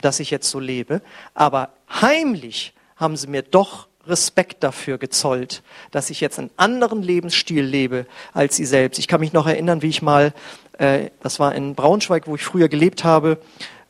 dass 0.00 0.20
ich 0.20 0.30
jetzt 0.30 0.48
so 0.48 0.60
lebe, 0.60 1.02
aber 1.34 1.70
heimlich 2.00 2.74
haben 2.96 3.16
sie 3.16 3.26
mir 3.26 3.42
doch 3.42 3.88
Respekt 4.06 4.62
dafür 4.62 4.98
gezollt, 4.98 5.62
dass 5.90 6.10
ich 6.10 6.20
jetzt 6.20 6.38
einen 6.38 6.50
anderen 6.56 7.02
Lebensstil 7.02 7.64
lebe 7.64 8.06
als 8.32 8.56
sie 8.56 8.64
selbst. 8.64 8.98
Ich 8.98 9.08
kann 9.08 9.20
mich 9.20 9.32
noch 9.32 9.46
erinnern, 9.46 9.82
wie 9.82 9.88
ich 9.88 10.02
mal, 10.02 10.32
äh, 10.78 11.10
das 11.22 11.38
war 11.38 11.54
in 11.54 11.74
Braunschweig, 11.74 12.26
wo 12.26 12.34
ich 12.34 12.44
früher 12.44 12.68
gelebt 12.68 13.04
habe, 13.04 13.38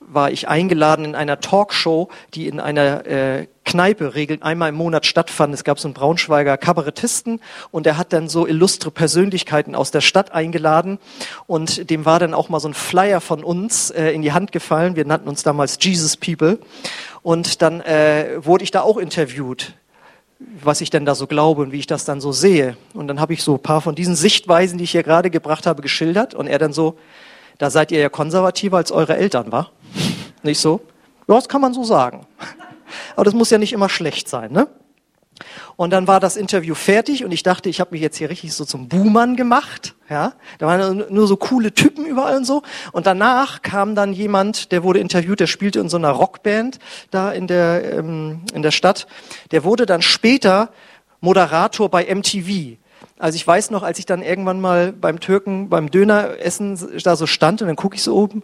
war 0.01 0.31
ich 0.31 0.49
eingeladen 0.49 1.05
in 1.05 1.15
einer 1.15 1.41
Talkshow, 1.41 2.09
die 2.35 2.47
in 2.47 2.61
einer 2.61 3.07
äh, 3.07 3.47
Kneipe 3.65 4.15
regelt 4.15 4.43
einmal 4.43 4.71
im 4.71 4.75
Monat 4.75 5.07
stattfand. 5.07 5.55
Es 5.55 5.65
gab 5.65 5.79
so 5.79 5.89
einen 5.89 5.95
Braunschweiger 5.95 6.59
Kabarettisten 6.59 7.41
und 7.71 7.87
er 7.87 7.97
hat 7.97 8.13
dann 8.13 8.29
so 8.29 8.47
illustre 8.47 8.91
Persönlichkeiten 8.91 9.75
aus 9.75 9.91
der 9.91 10.01
Stadt 10.01 10.33
eingeladen 10.33 10.99
und 11.47 11.89
dem 11.89 12.05
war 12.05 12.19
dann 12.19 12.35
auch 12.35 12.49
mal 12.49 12.61
so 12.61 12.69
ein 12.69 12.75
Flyer 12.75 13.21
von 13.21 13.45
uns 13.45 13.91
äh, 13.91 14.11
in 14.11 14.23
die 14.23 14.33
Hand 14.33 14.53
gefallen. 14.53 14.97
Wir 14.97 15.05
nannten 15.05 15.29
uns 15.29 15.43
damals 15.43 15.79
Jesus 15.81 16.17
People 16.17 16.59
und 17.23 17.63
dann 17.63 17.81
äh, 17.81 18.45
wurde 18.45 18.65
ich 18.65 18.71
da 18.71 18.83
auch 18.83 18.99
interviewt 18.99 19.75
was 20.63 20.81
ich 20.81 20.91
denn 20.91 21.05
da 21.05 21.15
so 21.15 21.27
glaube 21.27 21.63
und 21.63 21.73
wie 21.73 21.79
ich 21.79 21.87
das 21.87 22.05
dann 22.05 22.21
so 22.21 22.33
sehe. 22.33 22.77
Und 22.95 23.09
dann 23.09 23.21
habe 23.21 23.33
ich 23.33 23.43
so 23.43 23.55
ein 23.55 23.63
paar 23.63 23.81
von 23.81 23.95
diesen 23.95 24.15
Sichtweisen, 24.15 24.79
die 24.79 24.85
ich 24.85 24.93
hier 24.93 25.03
gerade 25.03 25.31
gebracht 25.31 25.67
habe, 25.67 25.83
geschildert. 25.83 26.35
Und 26.35 26.47
er 26.47 26.59
dann 26.59 26.73
so, 26.73 26.99
da 27.59 27.71
seid 27.71 27.93
ihr 27.93 28.01
ja 28.01 28.09
konservativer 28.09 28.77
als 28.77 28.93
eure 28.93 29.17
Eltern, 29.17 29.53
war? 29.53 29.71
Nicht 30.43 30.59
so? 30.59 30.81
Ja, 31.29 31.37
das 31.37 31.49
kann 31.49 31.61
man 31.61 31.73
so 31.73 31.85
sagen. 31.85 32.27
Aber 33.17 33.25
das 33.25 33.35
muss 33.35 33.51
ja 33.51 33.59
nicht 33.59 33.73
immer 33.73 33.89
schlecht 33.89 34.29
sein, 34.29 34.53
ne? 34.53 34.69
Und 35.77 35.91
dann 35.91 36.07
war 36.07 36.21
das 36.21 36.37
Interview 36.37 36.75
fertig 36.75 37.25
und 37.25 37.33
ich 37.33 37.43
dachte, 37.43 37.69
ich 37.69 37.81
habe 37.81 37.93
mich 37.93 38.01
jetzt 38.01 38.17
hier 38.17 38.31
richtig 38.31 38.53
so 38.53 38.65
zum 38.65 38.89
Buhmann 38.89 39.37
gemacht. 39.37 39.95
Ja, 40.09 40.35
da 40.59 40.67
waren 40.67 41.05
nur 41.09 41.27
so 41.27 41.37
coole 41.37 41.73
Typen 41.73 42.05
überall 42.05 42.37
und 42.37 42.45
so. 42.45 42.63
Und 42.93 43.07
danach 43.07 43.63
kam 43.63 43.95
dann 43.95 44.13
jemand, 44.13 44.73
der 44.73 44.83
wurde 44.83 44.99
interviewt, 44.99 45.41
der 45.41 45.47
spielte 45.47 45.81
in 45.81 45.89
so 45.89 45.97
einer 45.97 46.11
Rockband 46.11 46.79
da 47.11 47.33
in 47.33 47.47
der 47.47 47.99
ähm, 47.99 48.43
in 48.53 48.63
der 48.63 48.73
Stadt. 48.73 49.07
Der 49.51 49.65
wurde 49.65 49.87
dann 49.87 50.03
später 50.03 50.71
Moderator 51.21 51.89
bei 51.89 52.15
MTV. 52.15 52.77
Also 53.19 53.37
ich 53.37 53.47
weiß 53.47 53.71
noch, 53.71 53.83
als 53.83 53.99
ich 53.99 54.07
dann 54.07 54.23
irgendwann 54.23 54.61
mal 54.61 54.93
beim 54.93 55.21
Türken 55.21 55.69
beim 55.69 55.91
Döneressen 55.91 56.79
da 57.03 57.17
so 57.17 57.27
stand 57.27 57.63
und 57.63 57.69
dann 57.69 57.77
gucke 57.77 57.97
ich 57.97 58.03
so 58.03 58.15
oben, 58.17 58.43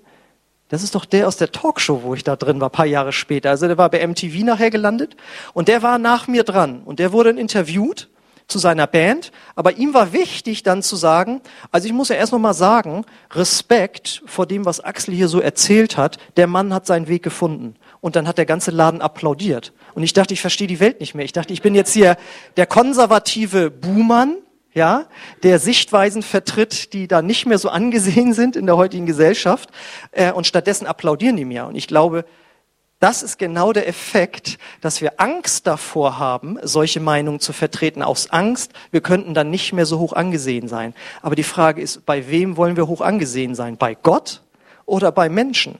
das 0.68 0.82
ist 0.82 0.94
doch 0.94 1.04
der 1.04 1.28
aus 1.28 1.36
der 1.36 1.52
Talkshow, 1.52 2.02
wo 2.02 2.14
ich 2.14 2.24
da 2.24 2.36
drin 2.36 2.60
war, 2.60 2.70
paar 2.70 2.86
Jahre 2.86 3.12
später. 3.12 3.50
Also 3.50 3.66
der 3.66 3.78
war 3.78 3.90
bei 3.90 4.06
MTV 4.06 4.44
nachher 4.44 4.70
gelandet 4.70 5.16
und 5.54 5.68
der 5.68 5.82
war 5.82 5.98
nach 5.98 6.28
mir 6.28 6.44
dran 6.44 6.82
und 6.84 6.98
der 6.98 7.12
wurde 7.12 7.30
interviewt 7.30 8.08
zu 8.48 8.58
seiner 8.58 8.86
Band, 8.86 9.30
aber 9.54 9.76
ihm 9.76 9.92
war 9.92 10.14
wichtig 10.14 10.62
dann 10.62 10.82
zu 10.82 10.96
sagen, 10.96 11.42
also 11.70 11.86
ich 11.86 11.92
muss 11.92 12.08
ja 12.08 12.16
erst 12.16 12.32
noch 12.32 12.38
mal 12.38 12.54
sagen, 12.54 13.04
Respekt 13.32 14.22
vor 14.24 14.46
dem, 14.46 14.64
was 14.64 14.80
Axel 14.80 15.14
hier 15.14 15.28
so 15.28 15.40
erzählt 15.40 15.98
hat, 15.98 16.16
der 16.38 16.46
Mann 16.46 16.72
hat 16.72 16.86
seinen 16.86 17.08
Weg 17.08 17.22
gefunden. 17.22 17.76
Und 18.00 18.16
dann 18.16 18.26
hat 18.26 18.38
der 18.38 18.46
ganze 18.46 18.70
Laden 18.70 19.02
applaudiert. 19.02 19.74
Und 19.94 20.02
ich 20.02 20.14
dachte, 20.14 20.32
ich 20.32 20.40
verstehe 20.40 20.66
die 20.66 20.80
Welt 20.80 21.00
nicht 21.00 21.14
mehr. 21.14 21.26
Ich 21.26 21.32
dachte, 21.32 21.52
ich 21.52 21.60
bin 21.60 21.74
jetzt 21.74 21.92
hier 21.92 22.16
der 22.56 22.66
konservative 22.66 23.70
Buhmann, 23.70 24.36
ja, 24.72 25.06
der 25.42 25.58
Sichtweisen 25.58 26.22
vertritt, 26.22 26.92
die 26.92 27.08
da 27.08 27.22
nicht 27.22 27.46
mehr 27.46 27.58
so 27.58 27.68
angesehen 27.68 28.32
sind 28.32 28.56
in 28.56 28.66
der 28.66 28.76
heutigen 28.76 29.06
Gesellschaft, 29.06 29.70
äh, 30.12 30.32
und 30.32 30.46
stattdessen 30.46 30.86
applaudieren 30.86 31.36
die 31.36 31.44
mir. 31.44 31.66
Und 31.66 31.74
ich 31.74 31.88
glaube, 31.88 32.24
das 33.00 33.22
ist 33.22 33.38
genau 33.38 33.72
der 33.72 33.86
Effekt, 33.86 34.58
dass 34.80 35.00
wir 35.00 35.20
Angst 35.20 35.68
davor 35.68 36.18
haben, 36.18 36.58
solche 36.62 36.98
Meinungen 36.98 37.38
zu 37.38 37.52
vertreten. 37.52 38.02
Aus 38.02 38.30
Angst, 38.30 38.72
wir 38.90 39.00
könnten 39.00 39.34
dann 39.34 39.50
nicht 39.50 39.72
mehr 39.72 39.86
so 39.86 40.00
hoch 40.00 40.12
angesehen 40.14 40.66
sein. 40.66 40.94
Aber 41.22 41.36
die 41.36 41.44
Frage 41.44 41.80
ist, 41.80 42.04
bei 42.06 42.28
wem 42.28 42.56
wollen 42.56 42.76
wir 42.76 42.88
hoch 42.88 43.00
angesehen 43.00 43.54
sein? 43.54 43.76
Bei 43.76 43.94
Gott 43.94 44.42
oder 44.84 45.12
bei 45.12 45.28
Menschen? 45.28 45.78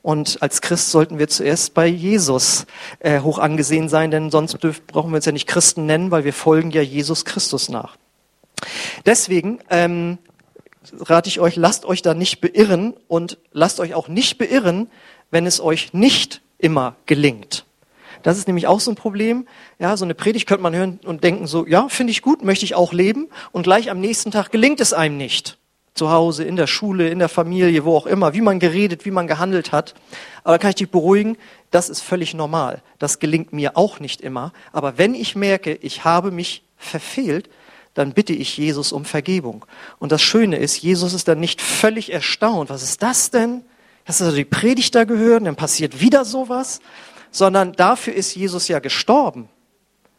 Und 0.00 0.38
als 0.40 0.62
Christ 0.62 0.90
sollten 0.90 1.18
wir 1.18 1.28
zuerst 1.28 1.74
bei 1.74 1.86
Jesus 1.86 2.64
äh, 3.00 3.20
hoch 3.20 3.38
angesehen 3.38 3.90
sein, 3.90 4.10
denn 4.10 4.30
sonst 4.30 4.62
dürfen, 4.62 4.82
brauchen 4.86 5.10
wir 5.10 5.16
uns 5.16 5.26
ja 5.26 5.32
nicht 5.32 5.46
Christen 5.46 5.84
nennen, 5.84 6.10
weil 6.10 6.24
wir 6.24 6.32
folgen 6.32 6.70
ja 6.70 6.80
Jesus 6.80 7.26
Christus 7.26 7.68
nach. 7.68 7.96
Deswegen 9.04 9.60
ähm, 9.70 10.18
rate 11.00 11.28
ich 11.28 11.40
euch, 11.40 11.56
lasst 11.56 11.84
euch 11.84 12.02
da 12.02 12.14
nicht 12.14 12.40
beirren 12.40 12.94
und 13.08 13.38
lasst 13.52 13.80
euch 13.80 13.94
auch 13.94 14.08
nicht 14.08 14.38
beirren, 14.38 14.88
wenn 15.30 15.46
es 15.46 15.60
euch 15.60 15.92
nicht 15.92 16.42
immer 16.58 16.96
gelingt. 17.06 17.64
Das 18.22 18.38
ist 18.38 18.48
nämlich 18.48 18.66
auch 18.66 18.80
so 18.80 18.90
ein 18.90 18.96
Problem. 18.96 19.46
Ja, 19.78 19.96
so 19.96 20.04
eine 20.04 20.14
Predigt 20.14 20.48
könnte 20.48 20.62
man 20.62 20.74
hören 20.74 20.98
und 21.04 21.22
denken 21.22 21.46
so, 21.46 21.66
ja, 21.66 21.88
finde 21.88 22.10
ich 22.10 22.22
gut, 22.22 22.42
möchte 22.42 22.64
ich 22.64 22.74
auch 22.74 22.92
leben. 22.92 23.28
Und 23.52 23.62
gleich 23.62 23.90
am 23.90 24.00
nächsten 24.00 24.30
Tag 24.30 24.50
gelingt 24.50 24.80
es 24.80 24.92
einem 24.92 25.16
nicht. 25.16 25.58
Zu 25.94 26.10
Hause, 26.10 26.44
in 26.44 26.56
der 26.56 26.66
Schule, 26.66 27.08
in 27.08 27.18
der 27.18 27.28
Familie, 27.28 27.84
wo 27.84 27.96
auch 27.96 28.06
immer, 28.06 28.34
wie 28.34 28.40
man 28.40 28.58
geredet, 28.58 29.04
wie 29.04 29.10
man 29.10 29.26
gehandelt 29.26 29.72
hat. 29.72 29.94
Aber 30.44 30.54
da 30.54 30.58
kann 30.58 30.70
ich 30.70 30.76
dich 30.76 30.90
beruhigen, 30.90 31.38
das 31.70 31.88
ist 31.88 32.00
völlig 32.00 32.34
normal. 32.34 32.82
Das 32.98 33.18
gelingt 33.18 33.52
mir 33.52 33.76
auch 33.76 34.00
nicht 34.00 34.20
immer. 34.20 34.52
Aber 34.72 34.98
wenn 34.98 35.14
ich 35.14 35.36
merke, 35.36 35.74
ich 35.74 36.04
habe 36.04 36.30
mich 36.30 36.64
verfehlt, 36.76 37.48
dann 37.96 38.12
bitte 38.12 38.34
ich 38.34 38.58
Jesus 38.58 38.92
um 38.92 39.06
Vergebung. 39.06 39.64
Und 39.98 40.12
das 40.12 40.20
Schöne 40.20 40.56
ist, 40.56 40.76
Jesus 40.82 41.14
ist 41.14 41.28
dann 41.28 41.40
nicht 41.40 41.62
völlig 41.62 42.12
erstaunt. 42.12 42.68
Was 42.68 42.82
ist 42.82 43.02
das 43.02 43.30
denn? 43.30 43.62
Hast 44.04 44.20
du 44.20 44.26
also 44.26 44.36
die 44.36 44.44
Predigt 44.44 44.94
da 44.94 45.04
gehört? 45.04 45.46
Dann 45.46 45.56
passiert 45.56 46.00
wieder 46.00 46.26
sowas. 46.26 46.80
Sondern 47.30 47.72
dafür 47.72 48.12
ist 48.12 48.34
Jesus 48.34 48.68
ja 48.68 48.80
gestorben. 48.80 49.48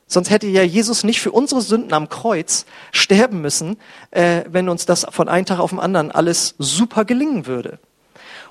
Sonst 0.08 0.32
hätte 0.32 0.48
ja 0.48 0.64
Jesus 0.64 1.04
nicht 1.04 1.22
für 1.22 1.32
unsere 1.32 1.62
Sünden 1.62 1.94
am 1.94 2.10
Kreuz 2.10 2.66
sterben 2.92 3.42
müssen, 3.42 3.78
äh, 4.10 4.44
wenn 4.50 4.70
uns 4.70 4.88
das 4.88 5.06
von 5.12 5.30
einem 5.30 5.46
Tag 5.46 5.60
auf 5.60 5.70
den 5.70 5.80
anderen 5.80 6.12
alles 6.12 6.56
super 6.58 7.06
gelingen 7.06 7.46
würde. 7.46 7.78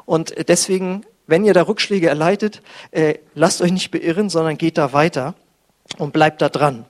Und 0.05 0.35
deswegen, 0.49 1.05
wenn 1.27 1.45
ihr 1.45 1.55
da 1.55 1.63
Rückschläge 1.63 2.09
erleidet, 2.09 2.63
äh, 2.93 3.15
lasst 3.35 3.61
euch 3.61 3.73
nicht 3.73 3.91
beirren, 3.91 4.31
sondern 4.31 4.57
geht 4.57 4.79
da 4.79 4.93
weiter 4.93 5.35
und 5.99 6.13
bleibt 6.13 6.43
da 6.43 6.49
dran. 6.49 6.85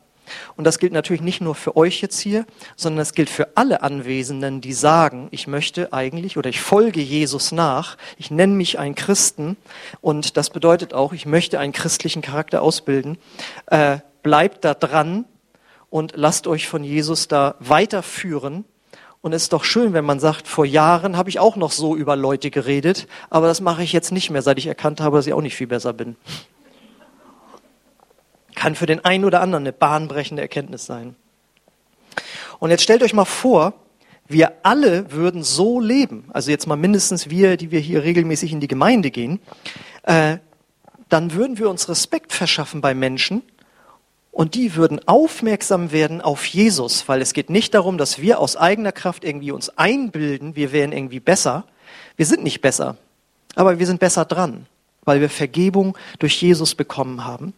Und 0.56 0.64
das 0.64 0.78
gilt 0.78 0.92
natürlich 0.92 1.22
nicht 1.22 1.40
nur 1.40 1.54
für 1.54 1.76
euch 1.76 2.00
jetzt 2.00 2.18
hier, 2.18 2.46
sondern 2.76 2.98
das 2.98 3.14
gilt 3.14 3.30
für 3.30 3.56
alle 3.56 3.82
Anwesenden, 3.82 4.60
die 4.60 4.72
sagen, 4.72 5.28
ich 5.30 5.46
möchte 5.46 5.92
eigentlich 5.92 6.36
oder 6.36 6.50
ich 6.50 6.60
folge 6.60 7.00
Jesus 7.00 7.52
nach, 7.52 7.96
ich 8.18 8.30
nenne 8.30 8.54
mich 8.54 8.78
ein 8.78 8.94
Christen 8.94 9.56
und 10.00 10.36
das 10.36 10.50
bedeutet 10.50 10.94
auch, 10.94 11.12
ich 11.12 11.26
möchte 11.26 11.58
einen 11.58 11.72
christlichen 11.72 12.22
Charakter 12.22 12.62
ausbilden. 12.62 13.18
Äh, 13.66 13.98
bleibt 14.22 14.64
da 14.64 14.74
dran 14.74 15.24
und 15.90 16.14
lasst 16.16 16.46
euch 16.46 16.68
von 16.68 16.82
Jesus 16.82 17.28
da 17.28 17.54
weiterführen. 17.60 18.64
Und 19.20 19.32
es 19.32 19.44
ist 19.44 19.52
doch 19.52 19.64
schön, 19.64 19.92
wenn 19.92 20.04
man 20.04 20.20
sagt, 20.20 20.46
vor 20.46 20.64
Jahren 20.64 21.16
habe 21.16 21.28
ich 21.28 21.38
auch 21.38 21.56
noch 21.56 21.72
so 21.72 21.96
über 21.96 22.16
Leute 22.16 22.50
geredet, 22.50 23.06
aber 23.30 23.46
das 23.46 23.60
mache 23.60 23.82
ich 23.82 23.92
jetzt 23.92 24.12
nicht 24.12 24.30
mehr, 24.30 24.42
seit 24.42 24.58
ich 24.58 24.66
erkannt 24.66 25.00
habe, 25.00 25.16
dass 25.16 25.26
ich 25.26 25.32
auch 25.32 25.40
nicht 25.40 25.56
viel 25.56 25.66
besser 25.66 25.92
bin 25.92 26.16
kann 28.56 28.74
für 28.74 28.86
den 28.86 29.04
einen 29.04 29.24
oder 29.24 29.40
anderen 29.40 29.62
eine 29.62 29.72
bahnbrechende 29.72 30.42
Erkenntnis 30.42 30.84
sein. 30.86 31.14
Und 32.58 32.70
jetzt 32.70 32.82
stellt 32.82 33.04
euch 33.04 33.12
mal 33.12 33.24
vor, 33.24 33.74
wir 34.26 34.54
alle 34.64 35.12
würden 35.12 35.44
so 35.44 35.78
leben, 35.78 36.24
also 36.32 36.50
jetzt 36.50 36.66
mal 36.66 36.74
mindestens 36.74 37.30
wir, 37.30 37.56
die 37.56 37.70
wir 37.70 37.78
hier 37.78 38.02
regelmäßig 38.02 38.52
in 38.52 38.58
die 38.58 38.66
Gemeinde 38.66 39.12
gehen, 39.12 39.38
äh, 40.02 40.38
dann 41.08 41.32
würden 41.32 41.58
wir 41.58 41.70
uns 41.70 41.88
Respekt 41.88 42.32
verschaffen 42.32 42.80
bei 42.80 42.94
Menschen 42.94 43.42
und 44.32 44.54
die 44.54 44.74
würden 44.74 45.06
aufmerksam 45.06 45.92
werden 45.92 46.20
auf 46.20 46.44
Jesus, 46.46 47.08
weil 47.08 47.22
es 47.22 47.34
geht 47.34 47.50
nicht 47.50 47.74
darum, 47.74 47.98
dass 47.98 48.20
wir 48.20 48.40
aus 48.40 48.56
eigener 48.56 48.90
Kraft 48.90 49.22
irgendwie 49.22 49.52
uns 49.52 49.68
einbilden, 49.78 50.56
wir 50.56 50.72
wären 50.72 50.90
irgendwie 50.90 51.20
besser. 51.20 51.64
Wir 52.16 52.26
sind 52.26 52.42
nicht 52.42 52.60
besser, 52.62 52.96
aber 53.54 53.78
wir 53.78 53.86
sind 53.86 54.00
besser 54.00 54.24
dran, 54.24 54.66
weil 55.04 55.20
wir 55.20 55.30
Vergebung 55.30 55.96
durch 56.18 56.42
Jesus 56.42 56.74
bekommen 56.74 57.24
haben. 57.24 57.52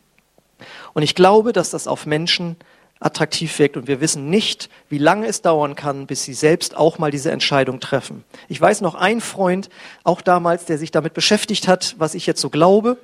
Und 0.98 1.04
ich 1.04 1.14
glaube, 1.14 1.52
dass 1.52 1.70
das 1.70 1.86
auf 1.86 2.06
Menschen 2.06 2.56
attraktiv 2.98 3.56
wirkt 3.60 3.76
und 3.76 3.86
wir 3.86 4.00
wissen 4.00 4.30
nicht, 4.30 4.68
wie 4.88 4.98
lange 4.98 5.28
es 5.28 5.42
dauern 5.42 5.76
kann, 5.76 6.08
bis 6.08 6.24
sie 6.24 6.34
selbst 6.34 6.76
auch 6.76 6.98
mal 6.98 7.12
diese 7.12 7.30
Entscheidung 7.30 7.78
treffen. 7.78 8.24
Ich 8.48 8.60
weiß 8.60 8.80
noch 8.80 8.96
ein 8.96 9.20
Freund, 9.20 9.70
auch 10.02 10.20
damals, 10.22 10.64
der 10.64 10.76
sich 10.76 10.90
damit 10.90 11.14
beschäftigt 11.14 11.68
hat, 11.68 11.94
was 11.98 12.16
ich 12.16 12.26
jetzt 12.26 12.40
so 12.40 12.50
glaube, 12.50 12.96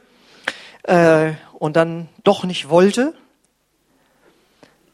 äh, 0.83 1.35
und 1.61 1.77
dann 1.77 2.09
doch 2.25 2.43
nicht 2.43 2.69
wollte. 2.69 3.15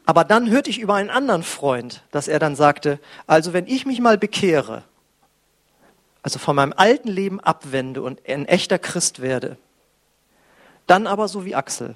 Aber 0.05 0.23
dann 0.23 0.51
hörte 0.51 0.69
ich 0.69 0.77
über 0.77 0.93
einen 0.93 1.09
anderen 1.09 1.41
Freund, 1.41 2.03
dass 2.11 2.27
er 2.27 2.37
dann 2.37 2.55
sagte, 2.55 2.99
also 3.25 3.51
wenn 3.51 3.65
ich 3.65 3.87
mich 3.87 3.99
mal 3.99 4.19
bekehre, 4.19 4.83
also 6.21 6.37
von 6.37 6.55
meinem 6.55 6.75
alten 6.77 7.09
Leben 7.09 7.39
abwende 7.39 8.03
und 8.03 8.21
ein 8.29 8.45
echter 8.45 8.77
Christ 8.77 9.23
werde, 9.23 9.57
dann 10.85 11.07
aber 11.07 11.27
so 11.27 11.45
wie 11.45 11.55
Axel, 11.55 11.95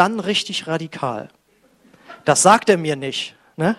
dann 0.00 0.18
richtig 0.18 0.66
radikal. 0.66 1.28
Das 2.24 2.40
sagt 2.40 2.70
er 2.70 2.78
mir 2.78 2.96
nicht, 2.96 3.36
ne? 3.56 3.76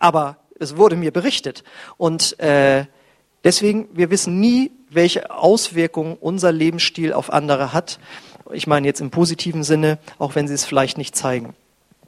aber 0.00 0.38
es 0.58 0.76
wurde 0.76 0.96
mir 0.96 1.12
berichtet. 1.12 1.62
Und 1.96 2.38
äh, 2.40 2.86
deswegen, 3.44 3.88
wir 3.92 4.10
wissen 4.10 4.40
nie, 4.40 4.72
welche 4.90 5.30
Auswirkungen 5.30 6.16
unser 6.20 6.50
Lebensstil 6.50 7.12
auf 7.12 7.32
andere 7.32 7.72
hat. 7.72 8.00
Ich 8.52 8.66
meine 8.66 8.88
jetzt 8.88 9.00
im 9.00 9.10
positiven 9.10 9.62
Sinne, 9.62 9.98
auch 10.18 10.34
wenn 10.34 10.48
sie 10.48 10.54
es 10.54 10.64
vielleicht 10.64 10.98
nicht 10.98 11.14
zeigen. 11.14 11.54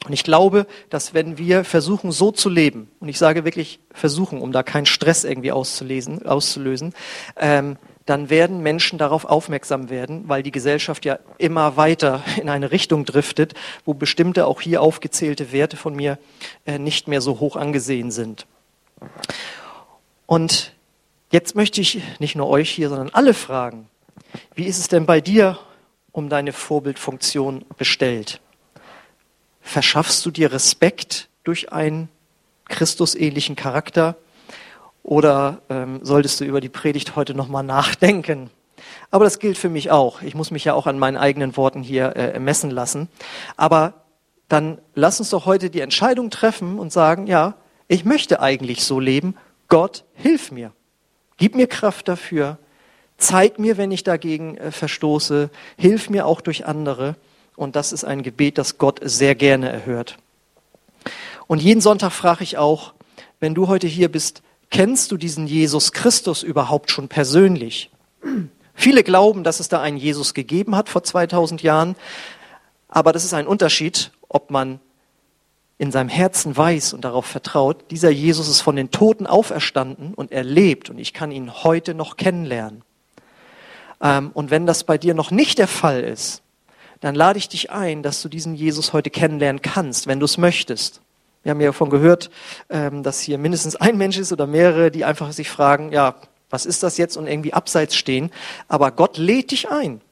Und 0.05 0.13
ich 0.13 0.25
glaube, 0.25 0.67
dass 0.91 1.15
wenn 1.15 1.39
wir 1.39 1.63
versuchen, 1.63 2.11
so 2.11 2.33
zu 2.33 2.49
leben, 2.49 2.91
und 2.99 3.09
ich 3.09 3.19
sage 3.19 3.45
wirklich 3.45 3.79
versuchen, 3.93 4.41
um 4.41 4.51
da 4.51 4.65
keinen 4.65 4.87
Stress 4.87 5.23
irgendwie 5.23 5.53
auszulesen, 5.53 6.27
auszulösen, 6.27 6.93
ähm, 7.37 7.77
dann 8.09 8.31
werden 8.31 8.63
Menschen 8.63 8.99
darauf 8.99 9.27
aufmerksam 9.27 9.91
werden, 9.91 10.25
weil 10.29 10.43
die 10.43 10.51
Gesellschaft 10.51 11.05
ja 11.05 11.19
immer 11.37 11.77
weiter 11.77 12.25
in 12.41 12.49
eine 12.49 12.71
Richtung 12.71 13.05
driftet, 13.05 13.53
wo 13.85 13.93
bestimmte 13.93 14.47
auch 14.47 14.63
hier 14.63 14.81
aufgezählte 14.81 15.53
Werte 15.53 15.77
von 15.77 15.95
mir 15.95 16.19
äh, 16.65 16.79
nicht 16.79 17.07
mehr 17.07 17.21
so 17.21 17.39
hoch 17.39 17.55
angesehen 17.55 18.11
sind. 18.11 18.47
Und 20.25 20.73
jetzt 21.31 21.55
möchte 21.55 21.83
ich 21.83 22.01
nicht 22.19 22.35
nur 22.35 22.49
euch 22.49 22.71
hier, 22.71 22.89
sondern 22.89 23.11
alle 23.11 23.35
fragen, 23.35 23.91
wie 24.55 24.65
ist 24.65 24.79
es 24.79 24.89
denn 24.89 25.05
bei 25.05 25.21
dir 25.21 25.59
um 26.11 26.31
deine 26.31 26.55
Vorbildfunktion 26.55 27.67
bestellt? 27.77 28.41
Verschaffst 29.61 30.25
du 30.25 30.31
dir 30.31 30.51
Respekt 30.51 31.29
durch 31.45 31.73
einen 31.73 32.09
Christusähnlichen 32.69 33.55
Charakter? 33.55 34.17
Oder 35.09 35.63
ähm, 35.71 36.01
solltest 36.03 36.39
du 36.39 36.45
über 36.45 36.61
die 36.61 36.69
Predigt 36.69 37.17
heute 37.17 37.33
nochmal 37.33 37.63
nachdenken? 37.63 38.51
Aber 39.11 39.25
das 39.25 39.39
gilt 39.39 39.57
für 39.57 39.71
mich 39.71 39.91
auch. 39.91 40.21
Ich 40.21 40.35
muss 40.35 40.51
mich 40.51 40.67
ja 40.67 40.75
auch 40.75 40.87
an 40.87 40.99
meinen 40.99 41.17
eigenen 41.17 41.57
Worten 41.57 41.83
hier 41.83 42.15
äh, 42.15 42.39
messen 42.39 42.71
lassen. 42.71 43.09
Aber 43.57 43.95
dann 44.51 44.77
lass 44.95 45.19
uns 45.19 45.31
doch 45.31 45.47
heute 45.47 45.71
die 45.71 45.81
Entscheidung 45.81 46.29
treffen 46.29 46.79
und 46.79 46.93
sagen, 46.93 47.27
ja, 47.27 47.55
ich 47.87 48.05
möchte 48.05 48.41
eigentlich 48.41 48.85
so 48.85 49.01
leben. 49.01 49.35
Gott, 49.69 50.05
hilf 50.13 50.53
mir. 50.53 50.73
Gib 51.39 51.55
mir 51.55 51.69
Kraft 51.69 52.07
dafür. 52.07 52.59
Zeig 53.17 53.59
mir, 53.59 53.79
wenn 53.79 53.91
ich 53.91 54.05
dagegen 54.05 54.59
äh, 54.59 54.71
verstoße. 54.73 55.49
Hilf 55.79 56.11
mir 56.11 56.27
auch 56.27 56.43
durch 56.43 56.67
andere. 56.67 57.17
Und 57.57 57.77
das 57.77 57.95
ist 57.95 58.05
ein 58.05 58.23
Gebet, 58.23 58.59
das 58.59 58.77
Gott 58.77 59.01
sehr 59.03 59.35
gerne 59.35 59.71
erhört. 59.71 60.19
Und 61.47 61.63
jeden 61.63 61.81
Sonntag 61.81 62.13
frage 62.13 62.45
ich 62.45 62.59
auch, 62.59 62.93
wenn 63.41 63.55
du 63.55 63.69
heute 63.69 63.87
hier 63.87 64.13
bist, 64.13 64.43
kennst 64.71 65.13
du 65.13 65.17
diesen 65.17 65.47
Jesus 65.47 65.93
Christus 65.93 66.43
überhaupt 66.43 66.91
schon 66.91 67.09
persönlich? 67.09 67.91
Viele 68.75 69.03
glauben, 69.03 69.45
dass 69.45 69.61
es 69.61 69.69
da 69.69 69.81
einen 69.81 69.97
Jesus 69.97 70.35
gegeben 70.35 70.77
hat 70.77 70.89
vor 70.89 71.03
2000 71.03 71.63
Jahren, 71.63 71.97
aber 72.89 73.13
das 73.13 73.25
ist 73.25 73.35
ein 73.35 73.47
Unterschied, 73.47 74.13
ob 74.29 74.51
man 74.51 74.81
in 75.79 75.93
seinem 75.93 76.09
Herzen 76.09 76.57
weiß 76.57 76.93
und 76.93 77.05
darauf 77.05 77.27
vertraut, 77.27 77.91
dieser 77.91 78.11
Jesus 78.11 78.49
ist 78.49 78.61
von 78.61 78.77
den 78.77 78.91
Toten 78.91 79.27
auferstanden 79.27 80.13
und 80.15 80.33
er 80.33 80.43
lebt 80.43 80.91
und 80.91 80.99
ich 80.99 81.13
kann 81.13 81.31
ihn 81.31 81.63
heute 81.63 81.95
noch 81.95 82.17
kennenlernen. 82.17 82.83
Ähm, 84.01 84.31
und 84.35 84.51
wenn 84.51 84.67
das 84.67 84.85
bei 84.85 84.99
dir 84.99 85.15
noch 85.15 85.31
nicht 85.31 85.59
der 85.59 85.69
Fall 85.69 86.03
ist, 86.03 86.43
dann 87.01 87.15
lade 87.15 87.39
ich 87.39 87.49
dich 87.49 87.71
ein, 87.71 88.03
dass 88.03 88.23
du 88.23 88.29
diesen 88.29 88.57
Jesus 88.57 88.93
heute 88.93 89.11
kennenlernen 89.11 89.63
kannst, 89.63 90.09
wenn 90.09 90.19
du 90.19 90.25
es 90.25 90.37
möchtest. 90.37 91.01
Wir 91.49 91.53
haben 91.53 91.61
ja 91.63 91.69
davon 91.69 91.89
gehört, 91.89 92.29
ähm, 92.69 93.03
dass 93.03 93.23
hier 93.23 93.39
mindestens 93.39 93.75
ein 93.75 93.97
Mensch 93.97 94.19
ist 94.19 94.35
oder 94.35 94.47
mehrere, 94.47 94.91
die 94.91 95.07
einfach 95.07 95.33
sich 95.33 95.49
fragen, 95.49 95.93
ja, 95.93 96.17
was 96.51 96.67
ist 96.67 96.83
das 96.83 96.99
jetzt 96.99 97.17
und 97.17 97.27
irgendwie 97.27 97.55
abseits 97.55 97.97
stehen. 97.97 98.31
Aber 98.69 98.91
Gott 98.91 99.17
lädt 99.17 99.51
dich 99.51 99.71
ein 99.71 100.03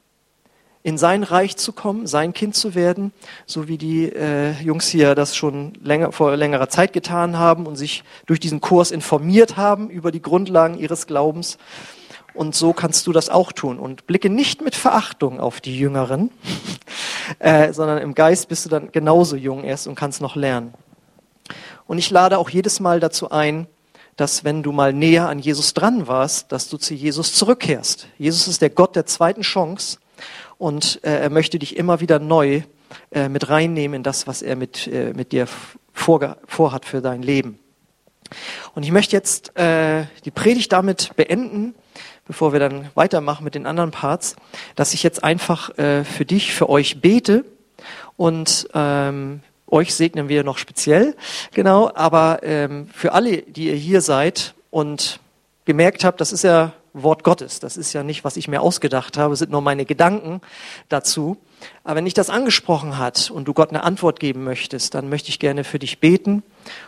in 0.81 0.97
sein 0.97 1.21
Reich 1.21 1.55
zu 1.55 1.73
kommen, 1.73 2.07
sein 2.07 2.33
Kind 2.33 2.55
zu 2.55 2.73
werden, 2.73 3.13
so 3.45 3.67
wie 3.67 3.77
die 3.77 4.05
äh, 4.05 4.53
Jungs 4.63 4.87
hier 4.87 5.13
das 5.13 5.35
schon 5.35 5.73
länger, 5.83 6.11
vor 6.11 6.35
längerer 6.35 6.69
Zeit 6.69 6.91
getan 6.91 7.37
haben 7.37 7.67
und 7.67 7.75
sich 7.75 8.03
durch 8.25 8.39
diesen 8.39 8.59
Kurs 8.59 8.89
informiert 8.89 9.57
haben 9.57 9.91
über 9.91 10.11
die 10.11 10.23
Grundlagen 10.23 10.79
ihres 10.79 11.05
Glaubens. 11.05 11.59
Und 12.33 12.55
so 12.55 12.73
kannst 12.73 13.05
du 13.05 13.11
das 13.11 13.29
auch 13.29 13.51
tun. 13.51 13.77
Und 13.77 14.07
blicke 14.07 14.31
nicht 14.31 14.63
mit 14.63 14.73
Verachtung 14.75 15.39
auf 15.39 15.61
die 15.61 15.77
Jüngeren, 15.77 16.31
äh, 17.39 17.73
sondern 17.73 17.99
im 17.99 18.15
Geist 18.15 18.49
bist 18.49 18.65
du 18.65 18.69
dann 18.69 18.91
genauso 18.91 19.35
jung 19.35 19.63
erst 19.63 19.85
und 19.85 19.93
kannst 19.93 20.19
noch 20.19 20.35
lernen. 20.35 20.73
Und 21.85 21.97
ich 21.97 22.09
lade 22.09 22.37
auch 22.37 22.49
jedes 22.49 22.79
Mal 22.79 22.99
dazu 22.99 23.29
ein, 23.31 23.67
dass 24.15 24.43
wenn 24.43 24.63
du 24.63 24.71
mal 24.71 24.93
näher 24.93 25.29
an 25.29 25.39
Jesus 25.39 25.73
dran 25.73 26.07
warst, 26.07 26.51
dass 26.51 26.69
du 26.69 26.77
zu 26.77 26.93
Jesus 26.93 27.33
zurückkehrst. 27.33 28.07
Jesus 28.17 28.47
ist 28.47 28.61
der 28.61 28.71
Gott 28.71 28.95
der 28.95 29.05
zweiten 29.05 29.41
Chance 29.41 29.99
und 30.57 30.99
äh, 31.03 31.19
er 31.21 31.29
möchte 31.29 31.59
dich 31.59 31.77
immer 31.77 31.99
wieder 31.99 32.19
neu 32.19 32.63
äh, 33.11 33.29
mit 33.29 33.49
reinnehmen 33.49 33.97
in 33.97 34.03
das, 34.03 34.25
was 34.27 34.41
er 34.41 34.55
mit, 34.55 34.87
äh, 34.87 35.13
mit 35.13 35.31
dir 35.31 35.47
vorhat 35.93 36.85
für 36.85 37.01
dein 37.01 37.21
Leben. 37.21 37.59
Und 38.75 38.83
ich 38.83 38.91
möchte 38.91 39.15
jetzt 39.15 39.57
äh, 39.57 40.05
die 40.25 40.31
Predigt 40.31 40.71
damit 40.71 41.15
beenden, 41.15 41.75
bevor 42.25 42.53
wir 42.53 42.59
dann 42.59 42.89
weitermachen 42.95 43.43
mit 43.43 43.55
den 43.55 43.65
anderen 43.65 43.91
Parts, 43.91 44.35
dass 44.75 44.93
ich 44.93 45.03
jetzt 45.03 45.23
einfach 45.23 45.77
äh, 45.77 46.03
für 46.03 46.25
dich, 46.25 46.53
für 46.53 46.69
euch 46.69 47.01
bete 47.01 47.45
und 48.17 48.67
ähm, 48.73 49.41
euch 49.67 49.93
segnen 49.93 50.29
wir 50.29 50.43
noch 50.43 50.57
speziell, 50.57 51.15
genau, 51.53 51.91
aber 51.93 52.39
ähm, 52.43 52.87
für 52.93 53.13
alle, 53.13 53.41
die 53.41 53.67
ihr 53.67 53.75
hier 53.75 54.01
seid 54.01 54.53
und 54.71 55.19
gemerkt 55.65 56.03
habt, 56.03 56.21
das 56.21 56.31
ist 56.31 56.43
ja 56.43 56.73
Wort 57.03 57.23
Gottes. 57.23 57.59
Das 57.59 57.77
ist 57.77 57.93
ja 57.93 58.03
nicht, 58.03 58.23
was 58.23 58.37
ich 58.37 58.47
mir 58.47 58.61
ausgedacht 58.61 59.17
habe, 59.17 59.35
sind 59.35 59.51
nur 59.51 59.61
meine 59.61 59.85
Gedanken 59.85 60.41
dazu. 60.89 61.37
Aber 61.83 61.95
wenn 61.95 62.05
dich 62.05 62.13
das 62.13 62.29
angesprochen 62.29 62.97
hat 62.97 63.31
und 63.31 63.45
du 63.45 63.53
Gott 63.53 63.69
eine 63.69 63.83
Antwort 63.83 64.19
geben 64.19 64.43
möchtest, 64.43 64.93
dann 64.93 65.09
möchte 65.09 65.29
ich 65.29 65.39
gerne 65.39 65.63
für 65.63 65.79
dich 65.79 65.99
beten 65.99 66.43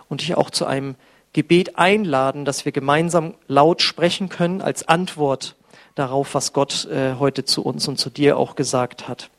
und 0.08 0.22
dich 0.22 0.36
auch 0.36 0.50
zu 0.50 0.66
einem 0.66 0.96
Gebet 1.34 1.78
einladen, 1.78 2.46
dass 2.46 2.66
wir 2.66 2.72
gemeinsam 2.72 3.36
laut 3.48 3.82
sprechen 3.82 4.30
können 4.30 4.62
als 4.62 4.88
Antwort 4.88 5.56
darauf, 5.96 6.34
was 6.34 6.54
Gott 6.54 6.86
äh, 6.86 7.16
heute 7.20 7.46
zu 7.46 7.62
uns 7.62 7.88
und 7.88 7.98
zu 7.98 8.10
dir 8.10 8.38
auch 8.38 8.56
gesagt 8.56 9.08
hat. 9.08 9.30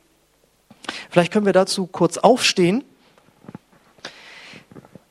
Vielleicht 1.11 1.33
können 1.33 1.47
wir 1.47 1.53
dazu 1.53 1.87
kurz 1.87 2.19
aufstehen. 2.19 2.85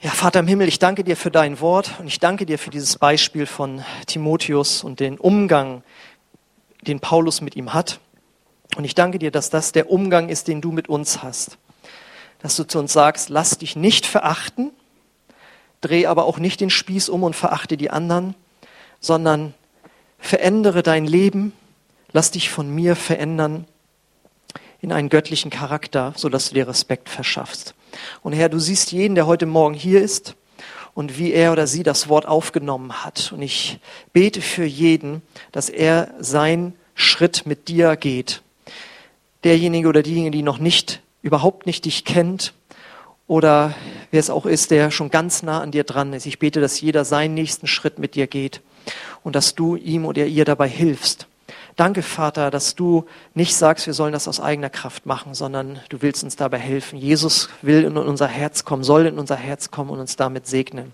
Ja, 0.01 0.12
Vater 0.12 0.39
im 0.39 0.47
Himmel, 0.47 0.69
ich 0.69 0.79
danke 0.79 1.03
dir 1.03 1.17
für 1.17 1.29
dein 1.29 1.59
Wort 1.59 1.91
und 1.99 2.07
ich 2.07 2.21
danke 2.21 2.45
dir 2.45 2.57
für 2.57 2.69
dieses 2.69 2.97
Beispiel 2.97 3.45
von 3.45 3.83
Timotheus 4.07 4.81
und 4.81 5.01
den 5.01 5.17
Umgang, 5.17 5.83
den 6.88 7.01
Paulus 7.01 7.41
mit 7.41 7.57
ihm 7.57 7.73
hat. 7.73 7.99
Und 8.77 8.85
ich 8.85 8.95
danke 8.95 9.19
dir, 9.19 9.29
dass 9.29 9.49
das 9.49 9.73
der 9.73 9.91
Umgang 9.91 10.29
ist, 10.29 10.47
den 10.47 10.62
du 10.62 10.71
mit 10.71 10.88
uns 10.88 11.21
hast. 11.21 11.57
Dass 12.41 12.55
du 12.55 12.63
zu 12.63 12.79
uns 12.79 12.93
sagst, 12.93 13.27
lass 13.27 13.57
dich 13.57 13.75
nicht 13.75 14.05
verachten, 14.05 14.71
dreh 15.81 16.05
aber 16.05 16.23
auch 16.23 16.39
nicht 16.39 16.62
den 16.62 16.69
Spieß 16.69 17.09
um 17.09 17.23
und 17.23 17.35
verachte 17.35 17.75
die 17.75 17.89
anderen, 17.89 18.35
sondern 19.01 19.53
verändere 20.17 20.81
dein 20.81 21.07
Leben, 21.07 21.51
lass 22.13 22.31
dich 22.31 22.49
von 22.49 22.73
mir 22.73 22.95
verändern 22.95 23.65
in 24.79 24.93
einen 24.93 25.09
göttlichen 25.09 25.51
Charakter, 25.51 26.13
sodass 26.15 26.47
du 26.47 26.55
dir 26.55 26.69
Respekt 26.69 27.09
verschaffst. 27.09 27.75
Und 28.21 28.34
Herr, 28.34 28.49
du 28.49 28.60
siehst 28.60 28.91
jeden, 28.91 29.15
der 29.15 29.28
heute 29.28 29.45
Morgen 29.45 29.73
hier 29.73 30.02
ist 30.02 30.36
und 30.93 31.17
wie 31.17 31.32
er 31.32 31.52
oder 31.52 31.67
sie 31.67 31.84
das 31.84 32.10
Wort 32.10 32.28
aufgenommen 32.28 33.04
hat. 33.04 33.32
Und 33.32 33.41
ich 33.41 33.80
bete 34.13 34.41
für 34.41 34.65
jeden, 34.65 35.21
dass 35.52 35.69
er 35.69 36.13
seinen 36.19 36.73
Schritt 36.95 37.45
mit 37.45 37.67
dir 37.67 37.95
geht. 37.95 38.41
Derjenige 39.43 39.88
oder 39.88 40.04
diejenige, 40.04 40.32
die 40.32 40.43
noch 40.43 40.58
nicht, 40.60 41.02
überhaupt 41.21 41.65
nicht 41.65 41.86
dich 41.86 42.04
kennt 42.06 42.54
oder 43.28 43.75
wer 44.12 44.19
es 44.19 44.30
auch 44.30 44.45
ist, 44.45 44.71
der 44.71 44.91
schon 44.91 45.12
ganz 45.12 45.43
nah 45.43 45.62
an 45.62 45.71
dir 45.71 45.84
dran 45.84 46.13
ist. 46.13 46.25
Ich 46.25 46.39
bete, 46.39 46.60
dass 46.60 46.82
jeder 46.82 47.06
seinen 47.06 47.36
nächsten 47.36 47.67
Schritt 47.67 47.99
mit 47.99 48.15
dir 48.15 48.28
geht 48.28 48.62
und 49.23 49.36
dass 49.36 49.56
du 49.56 49.75
ihm 49.75 50.06
oder 50.06 50.25
ihr 50.25 50.45
dabei 50.45 50.67
hilfst. 50.67 51.28
Danke, 51.80 52.02
Vater, 52.02 52.52
dass 52.52 52.76
du 52.76 53.06
nicht 53.34 53.56
sagst, 53.56 53.88
wir 53.88 53.94
sollen 53.94 54.12
das 54.12 54.28
aus 54.28 54.42
eigener 54.42 54.70
Kraft 54.70 55.06
machen, 55.06 55.34
sondern 55.34 55.80
du 55.88 56.02
willst 56.02 56.26
uns 56.26 56.36
dabei 56.36 56.58
helfen. 56.58 57.00
Jesus 57.00 57.48
will 57.62 57.86
in 57.86 57.96
unser 57.96 58.28
Herz 58.28 58.65
kommen, 58.65 58.84
soll 58.84 59.06
in 59.06 59.18
unser 59.18 59.38
Herz 59.38 59.72
kommen 59.72 59.89
und 59.89 60.02
uns 60.02 60.18
damit 60.18 60.46
segnen. 60.46 60.92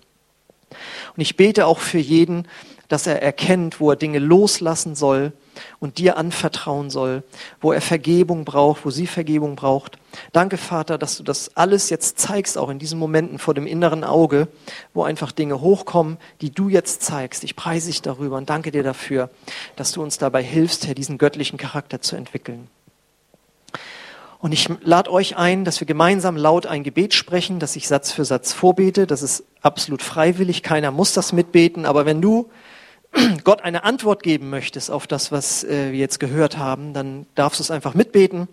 Und 0.70 1.20
ich 1.20 1.36
bete 1.36 1.66
auch 1.66 1.80
für 1.80 1.98
jeden, 1.98 2.46
dass 2.86 3.08
er 3.08 3.20
erkennt, 3.20 3.80
wo 3.80 3.90
er 3.90 3.96
Dinge 3.96 4.20
loslassen 4.20 4.94
soll 4.94 5.32
und 5.78 5.98
dir 5.98 6.16
anvertrauen 6.16 6.90
soll, 6.90 7.22
wo 7.60 7.72
er 7.72 7.80
Vergebung 7.80 8.44
braucht, 8.44 8.84
wo 8.84 8.90
sie 8.90 9.06
Vergebung 9.06 9.56
braucht. 9.56 9.98
Danke, 10.32 10.56
Vater, 10.56 10.98
dass 10.98 11.16
du 11.16 11.22
das 11.22 11.56
alles 11.56 11.90
jetzt 11.90 12.18
zeigst, 12.18 12.56
auch 12.58 12.68
in 12.68 12.78
diesen 12.78 12.98
Momenten 12.98 13.38
vor 13.38 13.54
dem 13.54 13.66
inneren 13.66 14.04
Auge, 14.04 14.48
wo 14.94 15.02
einfach 15.02 15.32
Dinge 15.32 15.60
hochkommen, 15.60 16.18
die 16.40 16.50
du 16.50 16.68
jetzt 16.68 17.02
zeigst. 17.02 17.44
Ich 17.44 17.56
preise 17.56 17.88
dich 17.88 18.02
darüber 18.02 18.36
und 18.36 18.50
danke 18.50 18.70
dir 18.70 18.82
dafür, 18.82 19.30
dass 19.76 19.92
du 19.92 20.02
uns 20.02 20.18
dabei 20.18 20.42
hilfst, 20.42 20.86
Herr, 20.86 20.94
diesen 20.94 21.18
göttlichen 21.18 21.58
Charakter 21.58 22.00
zu 22.00 22.16
entwickeln. 22.16 22.68
Und 24.38 24.52
ich 24.52 24.68
lade 24.82 25.10
euch 25.10 25.36
ein, 25.36 25.64
dass 25.64 25.80
wir 25.80 25.86
gemeinsam 25.86 26.36
laut 26.36 26.66
ein 26.66 26.82
Gebet 26.84 27.14
sprechen, 27.14 27.58
dass 27.58 27.74
ich 27.74 27.88
Satz 27.88 28.12
für 28.12 28.24
Satz 28.24 28.52
vorbete. 28.52 29.06
Das 29.06 29.22
ist 29.22 29.44
absolut 29.62 30.02
freiwillig. 30.02 30.62
Keiner 30.62 30.90
muss 30.90 31.14
das 31.14 31.32
mitbeten. 31.32 31.86
Aber 31.86 32.06
wenn 32.06 32.20
du 32.20 32.50
Gott 33.44 33.62
eine 33.62 33.84
Antwort 33.84 34.22
geben 34.22 34.50
möchtest 34.50 34.90
auf 34.90 35.06
das, 35.06 35.32
was 35.32 35.64
äh, 35.64 35.92
wir 35.92 35.98
jetzt 35.98 36.20
gehört 36.20 36.58
haben, 36.58 36.92
dann 36.92 37.26
darfst 37.34 37.60
du 37.60 37.62
es 37.62 37.70
einfach 37.70 37.94
mitbeten. 37.94 38.48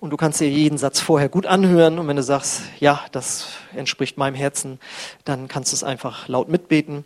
Und 0.00 0.10
du 0.10 0.16
kannst 0.16 0.40
dir 0.40 0.48
jeden 0.48 0.78
Satz 0.78 1.00
vorher 1.00 1.28
gut 1.28 1.46
anhören. 1.46 1.98
Und 1.98 2.08
wenn 2.08 2.16
du 2.16 2.22
sagst, 2.22 2.62
ja, 2.78 3.04
das 3.12 3.48
entspricht 3.74 4.16
meinem 4.16 4.34
Herzen, 4.34 4.80
dann 5.24 5.46
kannst 5.46 5.72
du 5.72 5.76
es 5.76 5.84
einfach 5.84 6.26
laut 6.26 6.48
mitbeten. 6.48 7.04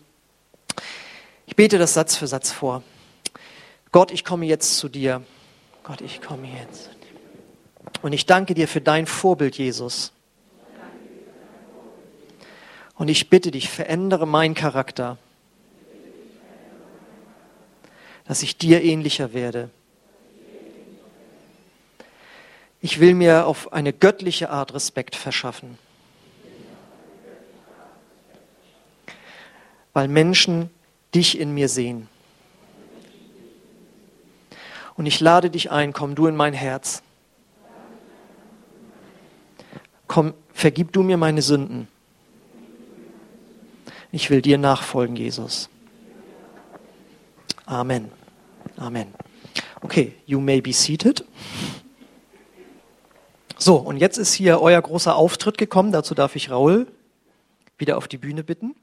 Ich 1.47 1.57
bete 1.57 1.79
das 1.79 1.95
Satz 1.95 2.17
für 2.17 2.27
Satz 2.27 2.53
vor. 2.53 2.83
Gott, 3.91 4.13
ich 4.13 4.25
komme 4.25 4.47
jetzt 4.47 4.79
zu 4.79 4.89
dir. 4.89 5.23
Gott, 5.83 6.01
ich 6.01 6.23
komme 6.23 6.49
jetzt. 6.61 6.91
Und 8.01 8.13
ich 8.13 8.27
danke 8.27 8.55
dir 8.55 8.69
für 8.69 8.81
dein 8.81 9.07
Vorbild, 9.07 9.59
Jesus. 9.59 10.13
Und 12.97 13.09
ich 13.09 13.29
bitte 13.29 13.51
dich, 13.51 13.69
verändere 13.69 14.27
meinen 14.27 14.55
Charakter, 14.55 15.19
dass 18.25 18.43
ich 18.43 18.57
dir 18.57 18.83
ähnlicher 18.83 19.33
werde. 19.33 19.71
Ich 22.81 23.01
will 23.01 23.15
mir 23.15 23.47
auf 23.47 23.73
eine 23.73 23.93
göttliche 23.93 24.51
Art 24.51 24.75
Respekt 24.75 25.17
verschaffen, 25.17 25.79
weil 29.93 30.09
Menschen 30.09 30.71
dich 31.15 31.39
in 31.39 31.55
mir 31.55 31.69
sehen. 31.69 32.09
Und 34.97 35.07
ich 35.07 35.21
lade 35.21 35.51
dich 35.51 35.71
ein, 35.71 35.93
komm 35.93 36.15
du 36.15 36.27
in 36.27 36.37
mein 36.37 36.53
Herz. 36.53 37.03
Komm, 40.07 40.35
vergib 40.53 40.93
du 40.93 41.03
mir 41.03 41.17
meine 41.17 41.43
Sünden. 41.43 41.89
Ich 44.13 44.31
will 44.31 44.43
dir 44.43 44.59
nachfolgen, 44.59 45.17
Jesus. 45.17 45.69
Amen. 47.67 48.11
Amen. 48.77 49.15
Okay, 49.81 50.15
you 50.27 50.41
may 50.41 50.61
be 50.61 50.73
seated. 50.73 51.25
So, 53.57 53.77
und 53.77 53.99
jetzt 53.99 54.19
ist 54.19 54.35
hier 54.35 54.61
euer 54.61 54.81
großer 54.81 55.17
Auftritt 55.17 55.59
gekommen. 55.59 55.93
Dazu 55.93 56.15
darf 56.15 56.37
ich 56.37 56.51
Raul 56.51 56.87
wieder 57.79 57.97
auf 57.97 58.09
die 58.09 58.19
Bühne 58.19 58.45
bitten. 58.45 58.75